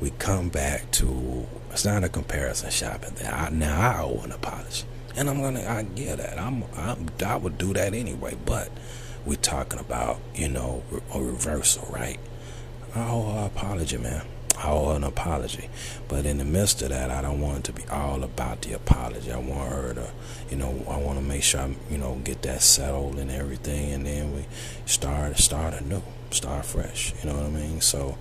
we 0.00 0.10
come 0.10 0.48
back 0.48 0.90
to 0.92 1.46
it's 1.72 1.84
not 1.84 2.04
a 2.04 2.08
comparison 2.08 2.70
shopping. 2.70 3.14
I, 3.26 3.50
now 3.50 3.78
I 3.78 4.02
owe 4.02 4.20
an 4.24 4.32
apology, 4.32 4.84
and 5.14 5.28
I'm 5.28 5.40
gonna 5.40 5.62
I 5.68 5.82
get 5.82 6.18
that. 6.18 6.38
I'm, 6.38 6.64
I'm 6.74 7.08
I 7.24 7.36
would 7.36 7.58
do 7.58 7.74
that 7.74 7.92
anyway. 7.92 8.34
But 8.46 8.70
we're 9.26 9.36
talking 9.36 9.78
about 9.78 10.20
you 10.34 10.48
know 10.48 10.84
a 11.12 11.20
reversal, 11.20 11.86
right? 11.92 12.18
I 12.94 13.10
owe 13.10 13.30
an 13.30 13.44
apology, 13.44 13.98
man. 13.98 14.24
Owe 14.64 14.90
an 14.92 15.04
apology. 15.04 15.68
But 16.08 16.24
in 16.24 16.38
the 16.38 16.44
midst 16.44 16.82
of 16.82 16.88
that, 16.88 17.10
I 17.10 17.20
don't 17.20 17.40
want 17.40 17.58
it 17.58 17.64
to 17.64 17.72
be 17.72 17.86
all 17.88 18.22
about 18.24 18.62
the 18.62 18.72
apology. 18.72 19.30
I 19.32 19.38
want 19.38 19.70
her 19.70 19.94
to, 19.94 20.10
you 20.50 20.56
know, 20.56 20.84
I 20.88 20.96
want 20.98 21.18
to 21.18 21.24
make 21.24 21.42
sure 21.42 21.60
I, 21.60 21.74
you 21.90 21.98
know, 21.98 22.20
get 22.24 22.42
that 22.42 22.62
settled 22.62 23.18
and 23.18 23.30
everything, 23.30 23.92
and 23.92 24.06
then 24.06 24.34
we 24.34 24.46
start 24.86 25.36
start 25.38 25.74
anew, 25.74 26.02
start 26.30 26.64
fresh. 26.64 27.12
You 27.22 27.30
know 27.30 27.36
what 27.36 27.46
I 27.46 27.50
mean? 27.50 27.80
So, 27.80 28.16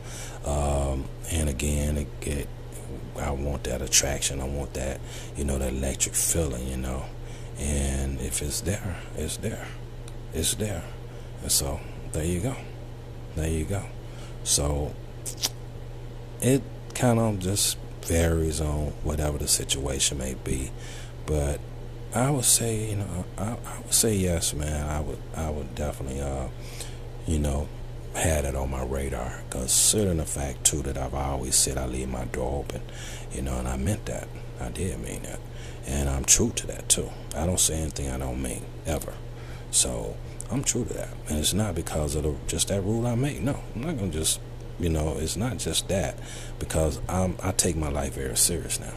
um, 0.45 1.05
and 1.31 1.49
again, 1.49 1.97
it 1.97 2.19
get, 2.19 2.47
I 3.17 3.31
want 3.31 3.63
that 3.63 3.81
attraction. 3.81 4.41
I 4.41 4.47
want 4.47 4.73
that, 4.73 4.99
you 5.37 5.45
know, 5.45 5.57
that 5.57 5.73
electric 5.73 6.15
feeling. 6.15 6.67
You 6.67 6.77
know, 6.77 7.05
and 7.57 8.19
if 8.19 8.41
it's 8.41 8.61
there, 8.61 8.97
it's 9.15 9.37
there, 9.37 9.65
it's 10.33 10.55
there. 10.55 10.83
And 11.41 11.51
so 11.51 11.79
there 12.11 12.25
you 12.25 12.41
go, 12.41 12.55
there 13.35 13.49
you 13.49 13.65
go. 13.65 13.83
So 14.43 14.93
it 16.45 16.61
kind 16.93 17.17
of 17.17 17.39
just 17.39 17.75
varies 18.03 18.61
on 18.61 18.93
whatever 19.03 19.39
the 19.39 19.47
situation 19.47 20.19
may 20.19 20.35
be. 20.35 20.71
But 21.25 21.59
I 22.13 22.29
would 22.29 22.45
say, 22.45 22.91
you 22.91 22.97
know, 22.97 23.25
I, 23.35 23.57
I 23.65 23.79
would 23.81 23.93
say 23.93 24.15
yes, 24.15 24.53
man. 24.53 24.87
I 24.87 25.01
would, 25.01 25.17
I 25.35 25.49
would 25.49 25.73
definitely, 25.73 26.21
uh, 26.21 26.49
you 27.25 27.39
know, 27.39 27.67
had 28.13 28.45
it 28.45 28.55
on 28.55 28.69
my 28.69 28.83
radar. 28.83 29.41
Considering 29.49 30.17
the 30.17 30.25
fact 30.25 30.63
too 30.63 30.83
that 30.83 30.97
I've 30.97 31.15
always 31.15 31.55
said 31.55 31.79
I 31.79 31.87
leave 31.87 32.09
my 32.09 32.25
door 32.25 32.59
open, 32.59 32.81
you 33.33 33.41
know, 33.41 33.57
and 33.57 33.67
I 33.67 33.77
meant 33.77 34.05
that. 34.05 34.27
I 34.61 34.69
did 34.69 34.99
mean 34.99 35.23
that, 35.23 35.39
and 35.87 36.07
I'm 36.07 36.23
true 36.23 36.51
to 36.51 36.67
that 36.67 36.87
too. 36.87 37.09
I 37.35 37.45
don't 37.45 37.59
say 37.59 37.73
anything 37.75 38.09
I 38.09 38.17
don't 38.17 38.41
mean 38.41 38.63
ever. 38.85 39.13
So 39.71 40.15
I'm 40.49 40.63
true 40.63 40.85
to 40.85 40.93
that, 40.93 41.09
and 41.27 41.39
it's 41.39 41.53
not 41.53 41.75
because 41.75 42.15
of 42.15 42.23
the, 42.23 42.35
just 42.47 42.67
that 42.67 42.81
rule 42.81 43.05
I 43.07 43.15
make. 43.15 43.41
No, 43.41 43.59
I'm 43.73 43.81
not 43.81 43.97
gonna 43.97 44.11
just 44.11 44.39
you 44.79 44.89
know, 44.89 45.15
it's 45.17 45.37
not 45.37 45.57
just 45.57 45.87
that 45.89 46.17
because 46.59 46.99
I'm, 47.07 47.35
I 47.41 47.51
take 47.51 47.75
my 47.75 47.89
life 47.89 48.15
very 48.15 48.35
serious 48.37 48.79
now, 48.79 48.93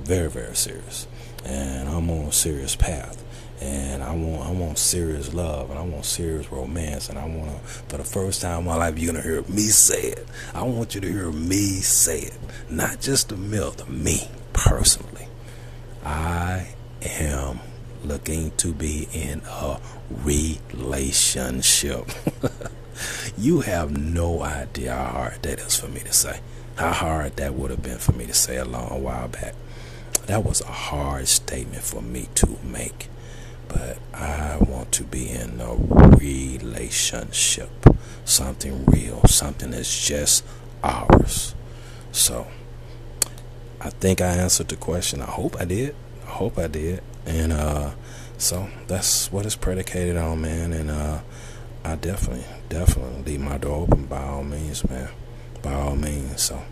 very 0.00 0.30
very 0.30 0.56
serious, 0.56 1.06
and 1.44 1.88
I'm 1.88 2.10
on 2.10 2.26
a 2.26 2.32
serious 2.32 2.76
path, 2.76 3.22
and 3.60 4.02
I 4.02 4.14
want 4.14 4.48
I 4.48 4.52
want 4.52 4.78
serious 4.78 5.32
love, 5.32 5.70
and 5.70 5.78
I 5.78 5.82
want 5.82 6.04
serious 6.04 6.50
romance, 6.50 7.08
and 7.08 7.18
I 7.18 7.26
want 7.26 7.50
to 7.50 7.58
for 7.58 7.96
the 7.96 8.04
first 8.04 8.42
time 8.42 8.60
in 8.60 8.64
my 8.66 8.76
life 8.76 8.98
you're 8.98 9.12
gonna 9.12 9.22
hear 9.22 9.42
me 9.42 9.62
say 9.62 10.00
it. 10.02 10.26
I 10.54 10.62
want 10.62 10.94
you 10.94 11.00
to 11.00 11.08
hear 11.08 11.30
me 11.30 11.80
say 11.80 12.20
it, 12.20 12.38
not 12.68 13.00
just 13.00 13.28
the 13.28 13.36
milk, 13.36 13.88
me 13.88 14.28
personally. 14.52 15.28
I 16.04 16.68
am 17.02 17.60
looking 18.04 18.50
to 18.58 18.72
be 18.72 19.08
in 19.12 19.42
a 19.46 19.78
relationship. 20.24 22.06
you 23.36 23.60
have 23.60 23.96
no 23.96 24.42
idea 24.42 24.94
how 24.94 25.04
hard 25.06 25.42
that 25.42 25.58
is 25.60 25.76
for 25.78 25.88
me 25.88 26.00
to 26.00 26.12
say. 26.12 26.40
How 26.76 26.92
hard 26.92 27.36
that 27.36 27.54
would 27.54 27.70
have 27.70 27.82
been 27.82 27.98
for 27.98 28.12
me 28.12 28.26
to 28.26 28.34
say 28.34 28.56
a 28.56 28.64
long 28.64 29.02
while 29.02 29.28
back. 29.28 29.54
That 30.26 30.44
was 30.44 30.60
a 30.60 30.66
hard 30.66 31.28
statement 31.28 31.82
for 31.82 32.00
me 32.00 32.28
to 32.36 32.58
make. 32.62 33.08
But 33.68 33.98
I 34.14 34.58
want 34.58 34.92
to 34.92 35.04
be 35.04 35.28
in 35.30 35.60
a 35.60 35.74
relationship. 35.74 37.70
Something 38.24 38.84
real. 38.86 39.24
Something 39.26 39.72
that's 39.72 40.06
just 40.06 40.44
ours. 40.82 41.54
So 42.12 42.46
I 43.80 43.90
think 43.90 44.20
I 44.20 44.26
answered 44.26 44.68
the 44.68 44.76
question. 44.76 45.20
I 45.22 45.26
hope 45.26 45.56
I 45.60 45.64
did. 45.64 45.94
I 46.26 46.30
hope 46.30 46.58
I 46.58 46.66
did. 46.66 47.02
And 47.26 47.52
uh 47.52 47.92
so 48.38 48.68
that's 48.86 49.30
what 49.30 49.44
it's 49.46 49.56
predicated 49.56 50.16
on, 50.16 50.40
man. 50.42 50.72
And 50.72 50.90
uh 50.90 51.20
I 51.84 51.96
definitely, 51.96 52.44
definitely 52.70 53.22
leave 53.32 53.40
my 53.40 53.58
door 53.58 53.82
open 53.82 54.06
by 54.06 54.22
all 54.22 54.42
means, 54.42 54.88
man. 54.88 55.10
By 55.62 55.74
all 55.74 55.96
means. 55.96 56.40
So 56.40 56.62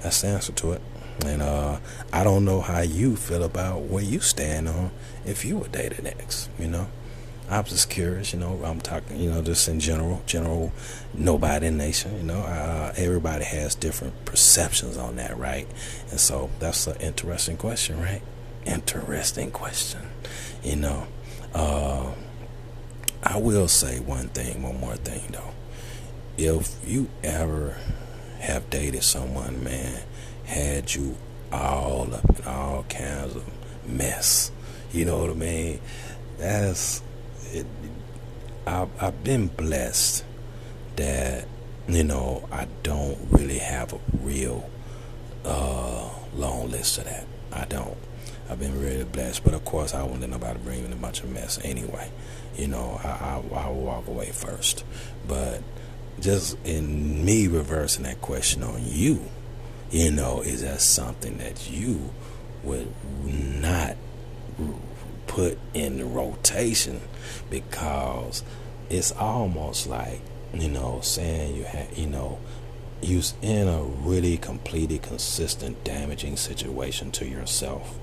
that's 0.00 0.20
the 0.20 0.28
answer 0.28 0.52
to 0.52 0.72
it. 0.72 0.82
And 1.26 1.42
uh, 1.42 1.78
I 2.12 2.22
don't 2.22 2.44
know 2.44 2.60
how 2.60 2.80
you 2.80 3.16
feel 3.16 3.42
about 3.42 3.82
where 3.82 4.02
you 4.02 4.20
stand 4.20 4.68
on 4.68 4.92
if 5.24 5.44
you 5.44 5.58
were 5.58 5.68
dated 5.68 6.06
ex, 6.06 6.48
you 6.58 6.68
know. 6.68 6.86
I'm 7.50 7.64
just 7.64 7.90
curious, 7.90 8.32
you 8.32 8.38
know. 8.38 8.62
I'm 8.64 8.80
talking, 8.80 9.18
you 9.18 9.30
know, 9.30 9.42
just 9.42 9.68
in 9.68 9.78
general, 9.80 10.22
general, 10.26 10.72
nobody 11.12 11.70
nation, 11.70 12.16
you 12.16 12.22
know. 12.22 12.40
Uh, 12.40 12.92
everybody 12.96 13.44
has 13.44 13.74
different 13.74 14.24
perceptions 14.24 14.96
on 14.96 15.16
that, 15.16 15.36
right? 15.36 15.66
And 16.10 16.20
so 16.20 16.50
that's 16.60 16.86
an 16.86 17.00
interesting 17.00 17.56
question, 17.56 18.00
right? 18.00 18.22
Interesting 18.64 19.50
question, 19.50 20.00
you 20.62 20.76
know. 20.76 21.06
Uh, 21.54 22.12
I 23.22 23.38
will 23.38 23.68
say 23.68 24.00
one 24.00 24.28
thing, 24.28 24.62
one 24.62 24.80
more 24.80 24.96
thing 24.96 25.22
though. 25.30 25.52
If 26.36 26.76
you 26.84 27.08
ever 27.22 27.76
have 28.40 28.68
dated 28.68 29.04
someone, 29.04 29.62
man, 29.62 30.02
had 30.44 30.92
you 30.94 31.16
all 31.52 32.12
up 32.12 32.38
in 32.38 32.44
all 32.44 32.84
kinds 32.88 33.36
of 33.36 33.44
mess, 33.86 34.50
you 34.92 35.04
know 35.04 35.18
what 35.20 35.30
I 35.30 35.34
mean? 35.34 35.80
That's 36.38 37.02
it. 37.52 37.66
I, 38.66 38.88
I've 39.00 39.22
been 39.22 39.46
blessed 39.48 40.24
that 40.96 41.46
you 41.88 42.04
know 42.04 42.48
I 42.50 42.66
don't 42.82 43.18
really 43.30 43.58
have 43.58 43.92
a 43.92 44.00
real 44.20 44.68
uh, 45.44 46.08
long 46.34 46.70
list 46.70 46.98
of 46.98 47.04
that. 47.04 47.26
I 47.52 47.66
don't. 47.66 47.96
I've 48.50 48.58
been 48.58 48.80
really 48.80 49.04
blessed, 49.04 49.44
but 49.44 49.54
of 49.54 49.64
course 49.64 49.94
I 49.94 50.02
won't 50.02 50.20
let 50.20 50.30
nobody 50.30 50.58
bring 50.58 50.84
in 50.84 50.92
a 50.92 50.96
bunch 50.96 51.22
of 51.22 51.30
mess 51.30 51.58
anyway 51.64 52.10
you 52.56 52.68
know, 52.68 53.00
I, 53.02 53.08
I, 53.08 53.42
I 53.54 53.68
will 53.68 53.80
walk 53.80 54.06
away 54.06 54.30
first. 54.30 54.84
But 55.26 55.62
just 56.20 56.56
in 56.64 57.24
me 57.24 57.46
reversing 57.48 58.04
that 58.04 58.20
question 58.20 58.62
on 58.62 58.80
you, 58.84 59.22
you 59.90 60.10
know, 60.10 60.40
is 60.40 60.62
that 60.62 60.80
something 60.80 61.38
that 61.38 61.70
you 61.70 62.12
would 62.62 62.92
not 63.24 63.96
put 65.26 65.58
in 65.74 65.98
the 65.98 66.04
rotation 66.04 67.00
because 67.50 68.42
it's 68.90 69.12
almost 69.12 69.86
like, 69.86 70.20
you 70.52 70.68
know, 70.68 71.00
saying 71.02 71.56
you 71.56 71.64
have, 71.64 71.96
you 71.96 72.06
know, 72.06 72.38
you're 73.00 73.22
in 73.40 73.66
a 73.66 73.82
really 73.82 74.36
completely 74.36 74.98
consistent 74.98 75.82
damaging 75.82 76.36
situation 76.36 77.10
to 77.10 77.26
yourself. 77.26 77.98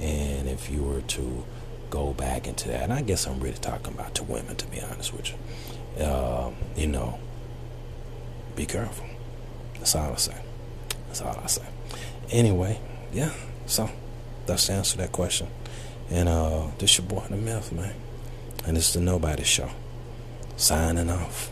And 0.00 0.48
if 0.48 0.70
you 0.70 0.82
were 0.82 1.00
to 1.00 1.44
go 1.90 2.12
back 2.12 2.46
into 2.46 2.68
that. 2.68 2.82
And 2.84 2.92
I 2.92 3.02
guess 3.02 3.26
I'm 3.26 3.40
really 3.40 3.58
talking 3.58 3.94
about 3.94 4.14
to 4.16 4.22
women, 4.24 4.56
to 4.56 4.66
be 4.66 4.80
honest 4.80 5.12
with 5.12 5.30
you. 5.30 6.04
Uh, 6.04 6.50
you 6.76 6.86
know, 6.86 7.18
be 8.54 8.66
careful. 8.66 9.06
That's 9.74 9.94
all 9.94 10.12
I 10.12 10.16
say. 10.16 10.36
That's 11.06 11.22
all 11.22 11.40
I 11.42 11.46
say. 11.46 11.64
Anyway, 12.30 12.80
yeah. 13.12 13.32
So 13.66 13.90
that's 14.46 14.66
the 14.66 14.74
answer 14.74 14.92
to 14.92 14.98
that 14.98 15.12
question. 15.12 15.48
And 16.10 16.28
uh, 16.28 16.68
this 16.78 16.98
your 16.98 17.06
boy 17.06 17.24
the 17.28 17.36
myth, 17.36 17.72
man. 17.72 17.94
And 18.66 18.76
is 18.76 18.92
the 18.92 19.00
Nobody 19.00 19.44
Show. 19.44 19.70
Signing 20.56 21.10
off. 21.10 21.50